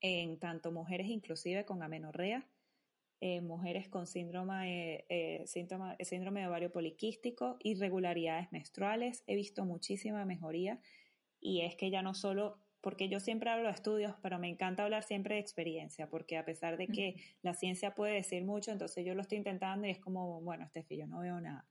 [0.00, 2.48] en tanto mujeres inclusive con amenorrea,
[3.20, 10.80] eh, mujeres con síndrome, eh, síndrome de ovario poliquístico, irregularidades menstruales, he visto muchísima mejoría
[11.40, 14.84] y es que ya no solo, porque yo siempre hablo de estudios, pero me encanta
[14.84, 19.04] hablar siempre de experiencia, porque a pesar de que la ciencia puede decir mucho, entonces
[19.04, 21.66] yo lo estoy intentando y es como, bueno, este yo no veo nada.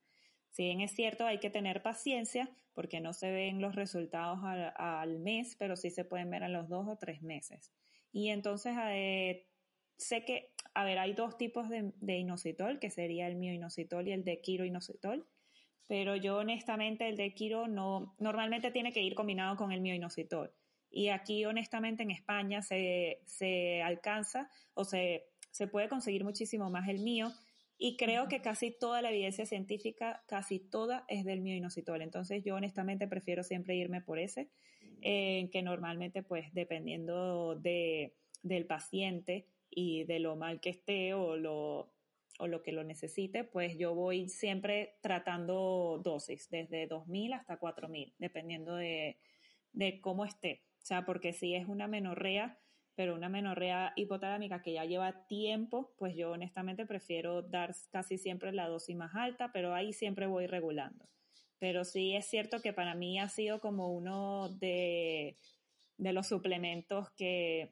[0.57, 5.19] Si bien es cierto, hay que tener paciencia porque no se ven los resultados al,
[5.19, 7.71] mes, pero sí se pueden ver a los dos o tres meses.
[8.11, 9.45] Y entonces, eh,
[9.97, 14.23] sé que, a ver, hay dos tipos de, inositol, que sería el mioinositol y el
[14.23, 15.27] de quiroinositol,
[15.85, 20.51] pero yo honestamente el de quiro no, normalmente tiene que ir combinado con el mioinositol.
[20.89, 26.89] Y aquí honestamente en España se, se alcanza o se, se puede conseguir muchísimo más
[26.89, 27.31] el mío
[27.78, 32.01] y creo que casi toda la evidencia científica, casi toda es del mioinositol.
[32.01, 34.49] Entonces yo honestamente prefiero siempre irme por ese,
[35.01, 41.36] eh, que normalmente pues dependiendo de, del paciente y de lo mal que esté o
[41.38, 41.91] lo,
[42.39, 48.13] o lo que lo necesite, pues yo voy siempre tratando dosis, desde 2.000 hasta 4.000,
[48.17, 49.17] dependiendo de,
[49.73, 50.63] de cómo esté.
[50.82, 52.57] O sea, porque si es una menorrea,
[52.97, 58.51] pero una menorrea hipotalámica que ya lleva tiempo, pues yo honestamente prefiero dar casi siempre
[58.51, 61.07] la dosis más alta, pero ahí siempre voy regulando.
[61.59, 65.37] Pero sí es cierto que para mí ha sido como uno de,
[65.99, 67.71] de los suplementos que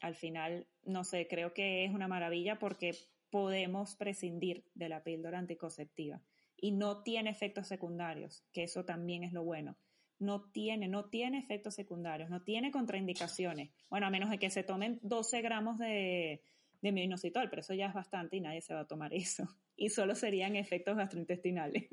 [0.00, 2.96] al final, no sé, creo que es una maravilla porque
[3.30, 6.20] podemos prescindir de la píldora anticonceptiva
[6.56, 9.76] y no tiene efectos secundarios, que eso también es lo bueno
[10.22, 13.70] no tiene, no tiene efectos secundarios, no tiene contraindicaciones.
[13.90, 16.42] Bueno, a menos de que se tomen 12 gramos de,
[16.80, 19.48] de minoxidil, pero eso ya es bastante y nadie se va a tomar eso.
[19.76, 21.84] Y solo serían efectos gastrointestinales.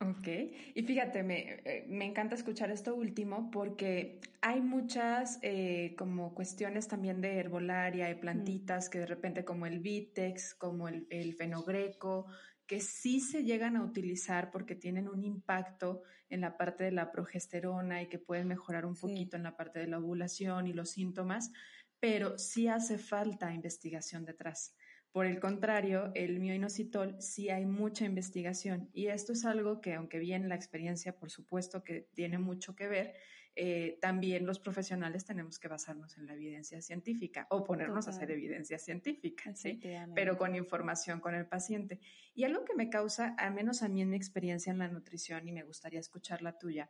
[0.00, 0.28] Ok,
[0.76, 6.86] y fíjate, me, eh, me, encanta escuchar esto último porque hay muchas eh, como cuestiones
[6.86, 12.26] también de herbolaria, de plantitas que de repente como el vitex, como el, el fenogreco,
[12.68, 17.10] que sí se llegan a utilizar porque tienen un impacto en la parte de la
[17.10, 20.90] progesterona y que pueden mejorar un poquito en la parte de la ovulación y los
[20.90, 21.50] síntomas,
[21.98, 24.76] pero sí hace falta investigación detrás.
[25.10, 30.18] Por el contrario, el mioinositol sí hay mucha investigación y esto es algo que, aunque
[30.18, 33.14] bien la experiencia, por supuesto que tiene mucho que ver,
[33.60, 38.30] eh, también los profesionales tenemos que basarnos en la evidencia científica o ponernos a hacer
[38.30, 39.80] evidencia científica, ¿sí?
[40.14, 41.98] pero con información con el paciente.
[42.36, 45.48] Y algo que me causa, al menos a mí en mi experiencia en la nutrición,
[45.48, 46.88] y me gustaría escuchar la tuya,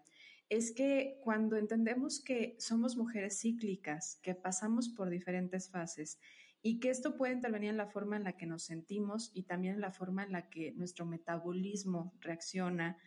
[0.50, 6.18] es que cuando entendemos que somos mujeres cíclicas, que pasamos por diferentes fases,
[6.60, 9.76] y que esto puede intervenir en la forma en la que nos sentimos y también
[9.76, 12.98] en la forma en la que nuestro metabolismo reacciona,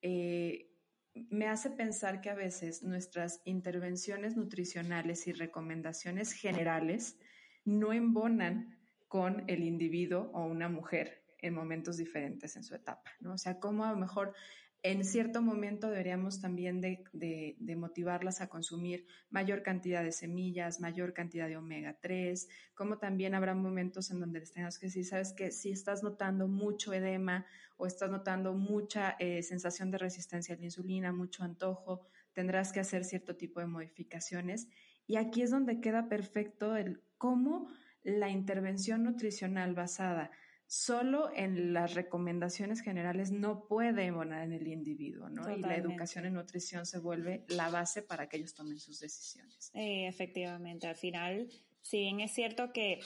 [0.00, 0.69] eh,
[1.14, 7.18] me hace pensar que a veces nuestras intervenciones nutricionales y recomendaciones generales
[7.64, 13.34] no embonan con el individuo o una mujer en momentos diferentes en su etapa, ¿no?
[13.34, 14.34] O sea, cómo a lo mejor
[14.82, 21.48] en cierto momento deberíamos también de, motivarlas a consumir mayor cantidad de semillas, mayor cantidad
[21.48, 25.50] de omega 3, como también habrá momentos en donde les tengas que decir, sabes que
[25.50, 27.44] si estás notando mucho edema
[27.76, 32.80] o estás notando mucha eh, sensación de resistencia a la insulina, mucho antojo, tendrás que
[32.80, 34.68] hacer cierto tipo de modificaciones.
[35.06, 37.68] Y aquí es donde queda perfecto el cómo
[38.02, 40.30] la intervención nutricional basada
[40.70, 45.50] solo en las recomendaciones generales no puede embonar en el individuo, ¿no?
[45.50, 49.72] Y la educación en nutrición se vuelve la base para que ellos tomen sus decisiones.
[49.74, 51.48] Eh, efectivamente, al final,
[51.82, 53.00] si bien es cierto que,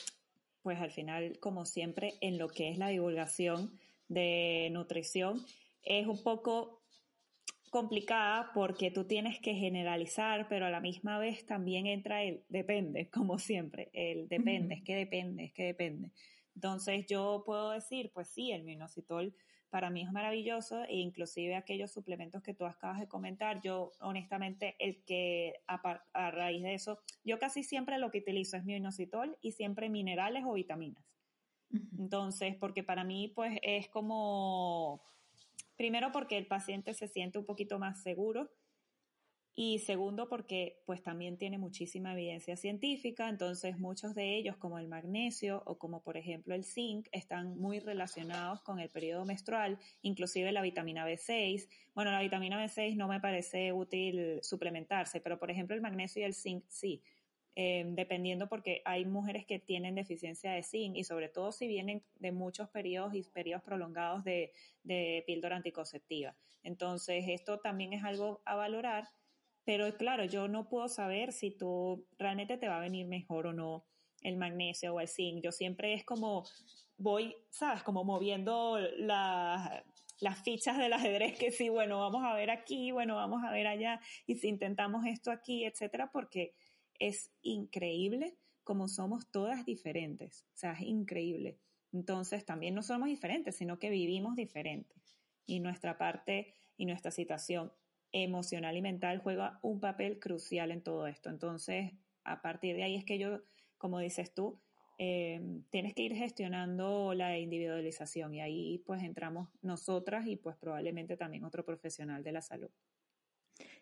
[0.63, 5.43] pues al final, como siempre, en lo que es la divulgación de nutrición,
[5.85, 6.83] es un poco
[7.71, 13.09] complicada porque tú tienes que generalizar, pero a la misma vez también entra el depende,
[13.09, 16.11] como siempre, el depende, es que depende, es que depende.
[16.55, 19.35] Entonces yo puedo decir, pues sí, el minoxidil
[19.71, 24.77] para mí es maravilloso e inclusive aquellos suplementos que tú acabas de comentar, yo honestamente
[24.79, 29.51] el que a, raíz de eso, yo casi siempre lo que utilizo es minoxidil y
[29.51, 31.05] siempre minerales o vitaminas.
[31.99, 35.03] Entonces, porque para mí pues es como,
[35.75, 38.49] primero porque el paciente se siente un poquito más seguro
[39.57, 44.89] y segundo, porque pues también tiene muchísima evidencia científica, entonces muchos de ellos, como el
[44.89, 50.51] magnesio o como por ejemplo el zinc, están muy relacionados con el periodo menstrual, inclusive
[50.51, 51.69] la vitamina B6.
[51.95, 56.25] Bueno, la vitamina B6 no me parece útil suplementarse, pero por ejemplo el magnesio y
[56.25, 57.01] el zinc sí.
[57.57, 62.03] Em, dependiendo porque hay mujeres que tienen deficiencia de zinc y sobre todo si vienen
[62.17, 64.53] de muchos periodos y periodos prolongados de,
[64.83, 66.35] de píldora anticonceptiva.
[66.65, 69.07] Entonces, esto también es algo a valorar
[69.65, 73.53] pero claro, yo no puedo saber si tú realmente te va a venir mejor o
[73.53, 73.85] no
[74.23, 75.43] el magnesio o el zinc.
[75.43, 76.45] Yo siempre es como
[76.97, 77.83] voy, ¿sabes?
[77.83, 83.43] Como moviendo las fichas del ajedrez que sí, bueno, vamos a ver aquí, bueno, vamos
[83.45, 86.55] a ver allá, y si intentamos esto aquí, etcétera, porque
[86.99, 90.47] es increíble como somos todas diferentes.
[90.55, 91.59] O sea, es increíble.
[91.93, 95.19] Entonces, también no somos diferentes, sino que vivimos diferentes.
[95.47, 97.73] Y nuestra parte y nuestra situación
[98.15, 101.29] emocional y mental juega un papel crucial en todo esto.
[101.29, 101.93] Entonces,
[102.23, 103.41] a partir de ahí es que yo,
[103.77, 104.61] como dices tú,
[104.99, 111.17] eh, tienes que ir gestionando la individualización y ahí pues entramos nosotras y pues probablemente
[111.17, 112.71] también otro profesional de la salud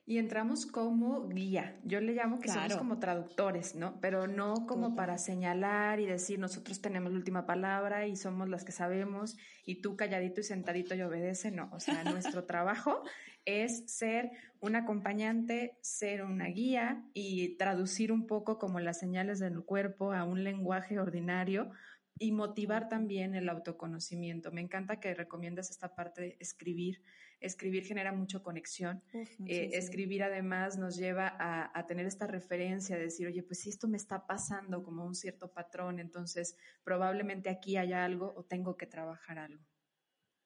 [0.04, 1.78] y entramos como guía.
[1.84, 4.00] Yo le llamo que somos como traductores, ¿no?
[4.00, 8.64] Pero no como para señalar y decir nosotros tenemos la última palabra y somos las
[8.64, 11.70] que sabemos y tú calladito y sentadito y obedece, no.
[11.72, 13.02] O sea, nuestro trabajo
[13.44, 19.64] es ser un acompañante, ser una guía y traducir un poco como las señales del
[19.64, 21.70] cuerpo a un lenguaje ordinario
[22.18, 24.52] y motivar también el autoconocimiento.
[24.52, 27.02] Me encanta que recomiendas esta parte de escribir
[27.42, 29.02] Escribir genera mucha conexión.
[29.46, 33.88] Eh, escribir además nos lleva a, tener esta referencia, de decir, oye, pues si esto
[33.88, 38.86] me está pasando como un cierto patrón, entonces probablemente aquí haya algo o tengo que
[38.86, 39.64] trabajar algo.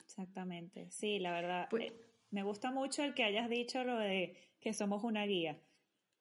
[0.03, 0.91] Exactamente.
[0.91, 1.67] Sí, la verdad.
[1.69, 2.01] Pues eh,
[2.31, 5.61] me gusta mucho el que hayas dicho lo de que somos una guía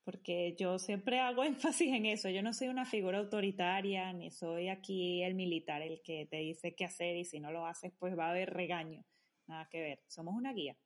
[0.05, 2.29] porque yo siempre hago énfasis en eso.
[2.29, 6.75] Yo no soy una figura autoritaria, ni soy aquí el militar el que te dice
[6.75, 9.03] qué hacer y si no lo haces, pues va a haber regaño
[9.47, 10.77] nada que ver, somos una guía.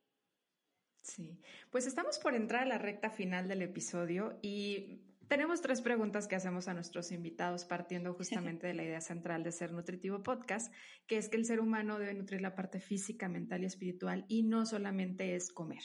[1.02, 1.40] Sí,
[1.70, 6.34] pues estamos por entrar a la recta final del episodio y tenemos tres preguntas que
[6.34, 10.74] hacemos a nuestros invitados partiendo justamente de la idea central de Ser Nutritivo Podcast,
[11.06, 14.42] que es que el ser humano debe nutrir la parte física, mental y espiritual y
[14.42, 15.84] no solamente es comer.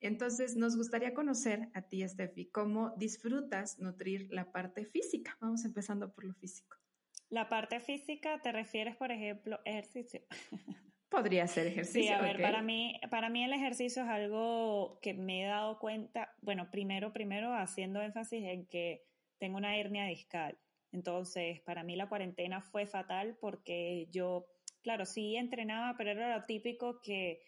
[0.00, 5.36] Entonces, nos gustaría conocer a ti, Steffi, cómo disfrutas nutrir la parte física.
[5.40, 6.76] Vamos empezando por lo físico.
[7.30, 10.20] La parte física, ¿te refieres, por ejemplo, ejercicio?
[11.14, 12.02] Podría ser ejercicio.
[12.02, 15.78] Sí, a ver, para, mí, para mí el ejercicio es algo que me he dado
[15.78, 19.04] cuenta, bueno, primero, primero haciendo énfasis en que
[19.38, 20.58] tengo una hernia discal.
[20.90, 24.46] Entonces, para mí la cuarentena fue fatal porque yo,
[24.82, 27.42] claro, sí entrenaba, pero era lo típico que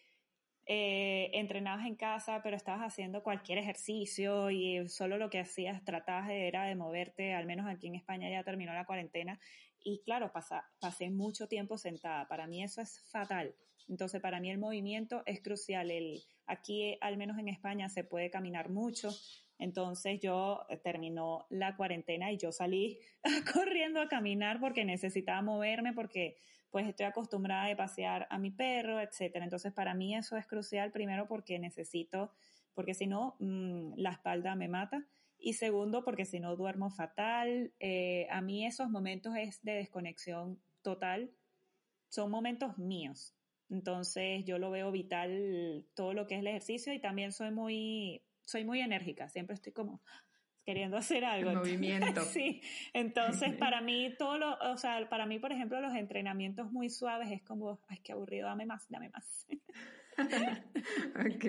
[0.65, 6.29] eh, entrenabas en casa, pero estabas haciendo cualquier ejercicio y solo lo que hacías, tratabas
[6.29, 9.39] era de moverte, al menos aquí en España ya terminó la cuarentena.
[9.87, 10.33] Y claro,
[10.81, 12.27] pasé mucho tiempo sentada.
[12.27, 13.55] Para mí eso es fatal.
[13.87, 15.91] Entonces, para mí el movimiento es crucial.
[15.91, 19.15] El, aquí, al menos en España, se puede caminar mucho.
[19.57, 22.99] Entonces yo eh, terminó la cuarentena y yo salí
[23.53, 26.35] corriendo a caminar porque necesitaba moverme porque
[26.69, 29.45] pues estoy acostumbrada a pasear a mi perro, etcétera.
[29.45, 32.33] Entonces para mí eso es crucial primero porque necesito,
[32.73, 35.07] porque si no mm, la espalda me mata
[35.39, 37.71] y segundo porque si no duermo fatal.
[37.79, 41.31] Eh, a mí esos momentos es de desconexión total,
[42.09, 43.35] son momentos míos.
[43.69, 48.23] Entonces yo lo veo vital todo lo que es el ejercicio y también soy muy
[48.41, 50.01] soy muy enérgica, siempre estoy como
[50.63, 51.53] queriendo hacer algo.
[51.53, 52.21] movimiento.
[52.33, 52.61] sí,
[52.93, 57.29] entonces para mí todo lo, o sea, para mí por ejemplo los entrenamientos muy suaves
[57.31, 59.47] es como, ay, qué aburrido, dame más, dame más.
[61.15, 61.45] ok,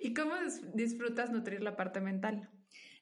[0.00, 0.34] ¿y cómo
[0.74, 2.48] disfrutas nutrir la parte mental?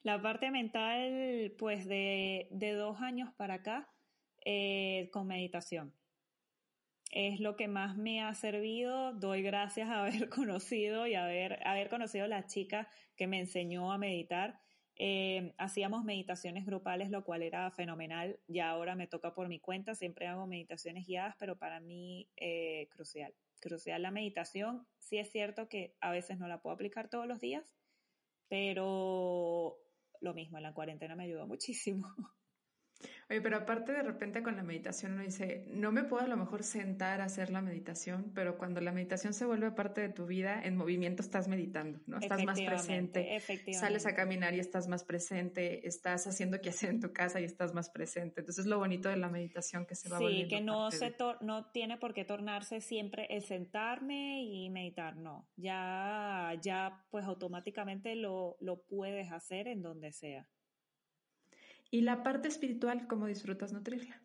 [0.04, 3.90] La parte mental, pues de, de dos años para acá,
[4.44, 5.92] eh, con meditación
[7.14, 9.12] es lo que más me ha servido.
[9.12, 13.92] Doy gracias a haber conocido y haber, haber conocido a la chica que me enseñó
[13.92, 14.58] a meditar.
[14.96, 18.40] Eh, hacíamos meditaciones grupales, lo cual era fenomenal.
[18.48, 22.88] Ya ahora me toca por mi cuenta, siempre hago meditaciones guiadas, pero para mí eh,
[22.90, 23.32] crucial.
[23.60, 24.84] Crucial la meditación.
[24.98, 27.64] Sí es cierto que a veces no la puedo aplicar todos los días,
[28.48, 29.78] pero
[30.24, 32.08] lo mismo, en la cuarentena me ayudó muchísimo.
[33.30, 36.36] Oye, pero aparte de repente con la meditación uno dice, no me puedo a lo
[36.36, 40.26] mejor sentar a hacer la meditación, pero cuando la meditación se vuelve parte de tu
[40.26, 42.18] vida, en movimiento estás meditando, ¿no?
[42.18, 43.40] Estás más presente,
[43.72, 47.44] sales a caminar y estás más presente, estás haciendo que hacer en tu casa y
[47.44, 48.40] estás más presente.
[48.40, 51.66] Entonces es lo bonito de la meditación que se va Sí, que no, se no
[51.70, 55.48] tiene por qué tornarse siempre el sentarme y meditar, no.
[55.56, 60.46] Ya, ya pues automáticamente lo, lo puedes hacer en donde sea.
[61.94, 64.20] ¿Y la parte espiritual, cómo disfrutas nutrirla?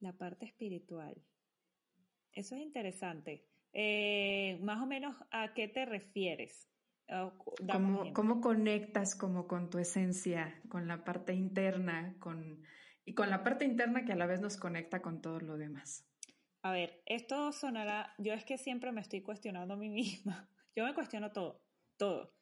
[0.00, 1.22] La parte espiritual.
[2.32, 3.44] Eso es interesante.
[3.74, 6.66] Eh, más o menos, ¿a qué te refieres?
[8.14, 12.62] ¿Cómo, conectas como con tu esencia, con la parte interna, con,
[13.04, 16.08] y con la parte interna que a la vez nos conecta con todo lo demás?
[16.62, 20.48] A ver, esto sonará, yo es que siempre me estoy cuestionando a mí misma.
[20.74, 21.60] Yo me cuestiono todo,
[21.98, 22.32] todo.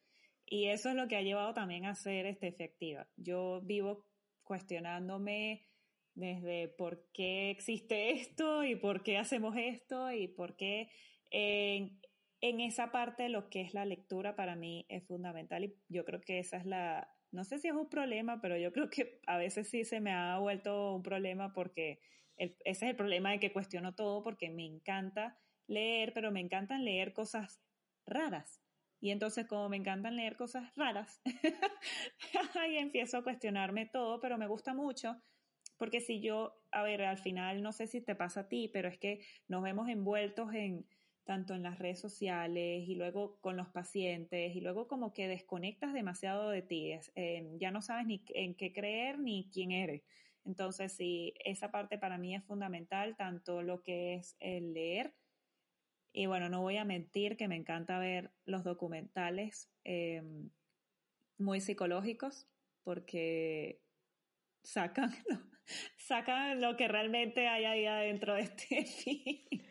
[0.45, 3.09] Y eso es lo que ha llevado también a ser este, efectiva.
[3.17, 4.06] Yo vivo
[4.47, 5.67] cuestionándome
[6.15, 10.89] desde por qué existe esto y por qué hacemos esto y por qué
[11.29, 11.99] en,
[12.41, 16.39] esa parte lo que es la lectura para mí es fundamental y yo creo que
[16.39, 19.69] esa es la, no sé si es un problema, pero yo creo que a veces
[19.69, 21.99] sí se me ha vuelto un problema porque
[22.37, 25.37] ese es el problema de que cuestiono todo porque me encanta
[25.67, 27.61] leer, pero me encantan leer cosas
[28.05, 28.61] raras.
[28.99, 31.21] Y entonces como me encantan leer cosas raras,
[32.59, 35.21] ahí empiezo a cuestionarme todo, pero me gusta mucho
[35.77, 38.89] porque si yo, a ver, al final no sé si te pasa a ti, pero
[38.89, 40.85] es que nos vemos envueltos en
[41.23, 45.93] tanto en las redes sociales y luego con los pacientes y luego como que desconectas
[45.93, 50.03] demasiado de ti, eh, ya no sabes ni en qué creer ni quién eres.
[50.45, 55.13] Entonces, sí, esa parte para mí es fundamental, tanto lo que es el leer,
[56.13, 60.23] y bueno, no voy a mentir que me encanta ver los documentales eh,
[61.37, 62.47] muy psicológicos
[62.83, 63.81] porque
[64.63, 65.11] sacan
[65.97, 69.63] sacan lo que realmente hay ahí adentro de este film.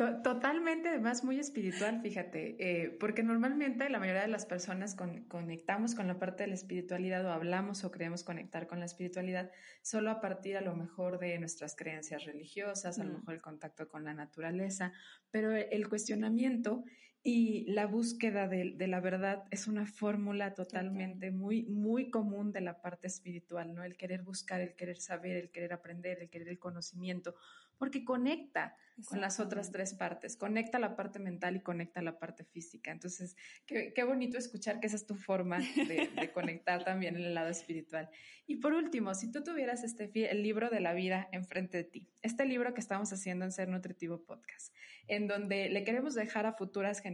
[0.00, 4.96] Totalmente, además muy espiritual, fíjate, eh, porque normalmente la mayoría de las personas
[5.28, 9.50] conectamos con la parte de la espiritualidad o hablamos o creemos conectar con la espiritualidad
[9.82, 13.88] solo a partir a lo mejor de nuestras creencias religiosas, a lo mejor el contacto
[13.88, 14.94] con la naturaleza,
[15.30, 16.82] pero el cuestionamiento
[17.22, 22.80] y la búsqueda de, la verdad es una fórmula totalmente muy, muy común de la
[22.80, 23.84] parte espiritual, ¿no?
[23.84, 27.34] El querer buscar, el querer saber, el querer aprender, el querer el conocimiento,
[27.76, 32.44] porque conecta con las otras tres partes, conecta la parte mental y conecta la parte
[32.44, 32.90] física.
[32.90, 37.48] Entonces, qué, bonito escuchar que esa es tu forma de, conectar también en el lado
[37.48, 38.10] espiritual.
[38.46, 42.08] Y por último, si tú tuvieras este, el libro de la vida enfrente de ti,
[42.20, 44.74] este libro que estamos haciendo en Ser Nutritivo Podcast,
[45.06, 47.09] en donde le queremos dejar a futuras generaciones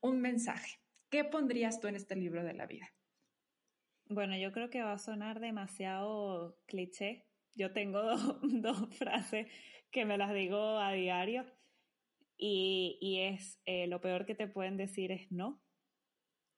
[0.00, 0.80] un mensaje,
[1.10, 2.92] ¿qué pondrías tú en este libro de la vida?
[4.06, 8.02] Bueno, yo creo que va a sonar demasiado cliché, yo tengo
[8.42, 9.46] dos, frases
[9.90, 11.44] que me las digo a diario
[12.36, 15.62] y, es eh, lo peor que te pueden decir es no.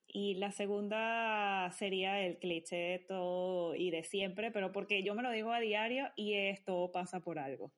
[0.07, 5.23] Y la segunda sería el cliché de todo y de siempre, pero porque yo me
[5.23, 7.73] lo digo a diario y es todo pasa por algo.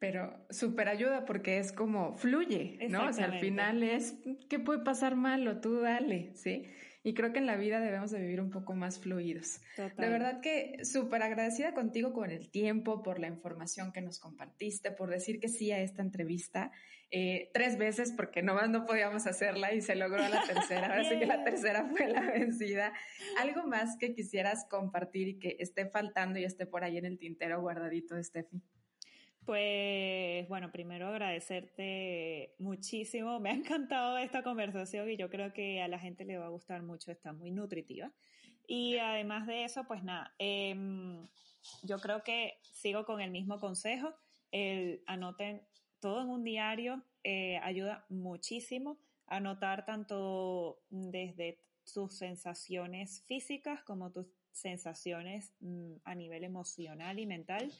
[0.00, 3.08] Pero súper ayuda porque es como fluye, ¿no?
[3.08, 4.16] O sea, al final es,
[4.48, 5.60] ¿qué puede pasar malo?
[5.60, 6.66] Tú dale, ¿sí?
[7.04, 9.60] Y creo que en la vida debemos de vivir un poco más fluidos.
[9.76, 14.90] De verdad que súper agradecida contigo con el tiempo, por la información que nos compartiste,
[14.90, 16.72] por decir que sí a esta entrevista.
[17.10, 20.88] Eh, tres veces porque nomás no podíamos hacerla y se logró la tercera.
[20.88, 22.92] Ahora sí que la tercera fue la vencida.
[23.38, 27.18] ¿Algo más que quisieras compartir y que esté faltando y esté por ahí en el
[27.18, 28.60] tintero guardadito, Steffi?
[29.48, 33.40] Pues bueno, primero agradecerte muchísimo.
[33.40, 36.50] Me ha encantado esta conversación y yo creo que a la gente le va a
[36.50, 38.12] gustar mucho, está muy nutritiva.
[38.66, 41.26] Y además de eso, pues nada, em,
[41.82, 44.12] yo creo que sigo con el mismo consejo,
[44.52, 45.62] el anoten
[45.98, 48.98] todo en un diario, eh, ayuda muchísimo.
[49.28, 51.58] Anotar tanto desde
[51.94, 57.72] tus sensaciones físicas como tus sensaciones mm, a nivel emocional y mental.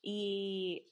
[0.00, 0.86] Y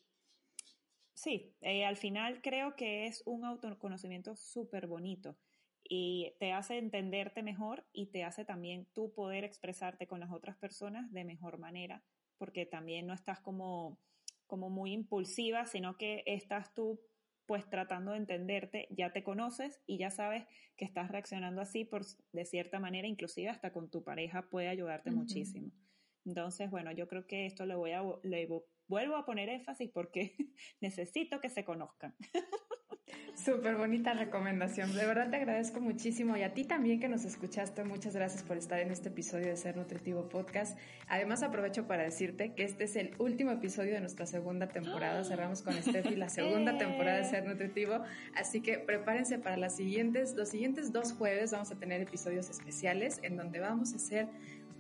[1.21, 5.37] sí, eh, al final creo que es un autoconocimiento súper bonito
[5.85, 10.57] y te hace entenderte mejor y te hace también tú poder expresarte con las otras
[10.57, 12.03] personas de mejor manera,
[12.39, 13.99] porque también no estás como,
[14.47, 17.01] como muy impulsiva, sino que estás tú
[17.45, 20.47] pues tratando de entenderte, ya te conoces y ya sabes
[20.77, 22.03] que estás reaccionando así por
[22.33, 25.71] de cierta manera, inclusive hasta con tu pareja puede ayudarte muchísimo.
[26.25, 28.03] Entonces, bueno, yo creo que esto le voy a,
[28.91, 30.35] vuelvo a poner énfasis porque
[30.81, 32.15] necesito que se conozcan.
[33.35, 34.95] Súper bonita recomendación.
[34.95, 37.85] De verdad te agradezco muchísimo y a ti también que nos escuchaste.
[37.85, 40.79] Muchas gracias por estar en este episodio de Ser Nutritivo Podcast.
[41.09, 45.25] Además aprovecho para decirte que este es el último episodio de nuestra segunda temporada.
[45.25, 48.03] Cerramos con Steffi la segunda temporada de Ser Nutritivo.
[48.35, 53.21] Así que prepárense para las siguientes, los siguientes dos jueves vamos a tener episodios especiales
[53.23, 54.29] en donde vamos a hacer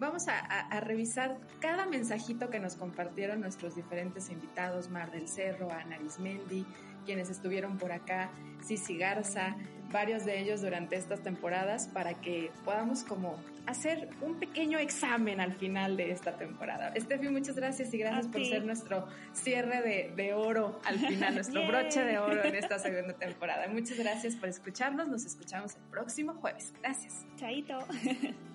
[0.00, 5.96] vamos a, revisar cada mensajito que nos compartieron nuestros diferentes invitados, Mar del Cerro, Ana
[5.96, 6.64] Arismendi,
[7.04, 8.30] quienes estuvieron por acá,
[8.64, 9.56] Cici Garza,
[9.92, 13.36] varios de ellos durante estas temporadas para que podamos como
[13.66, 16.88] hacer un pequeño examen al final de esta temporada.
[16.94, 21.66] Estefi, muchas gracias y gracias por ser nuestro cierre de, de oro al final, nuestro
[21.66, 23.68] broche de oro en esta segunda temporada.
[23.68, 26.72] Muchas gracias por escucharnos, nos escuchamos el próximo jueves.
[26.80, 27.26] Gracias.
[27.36, 27.78] Chaito.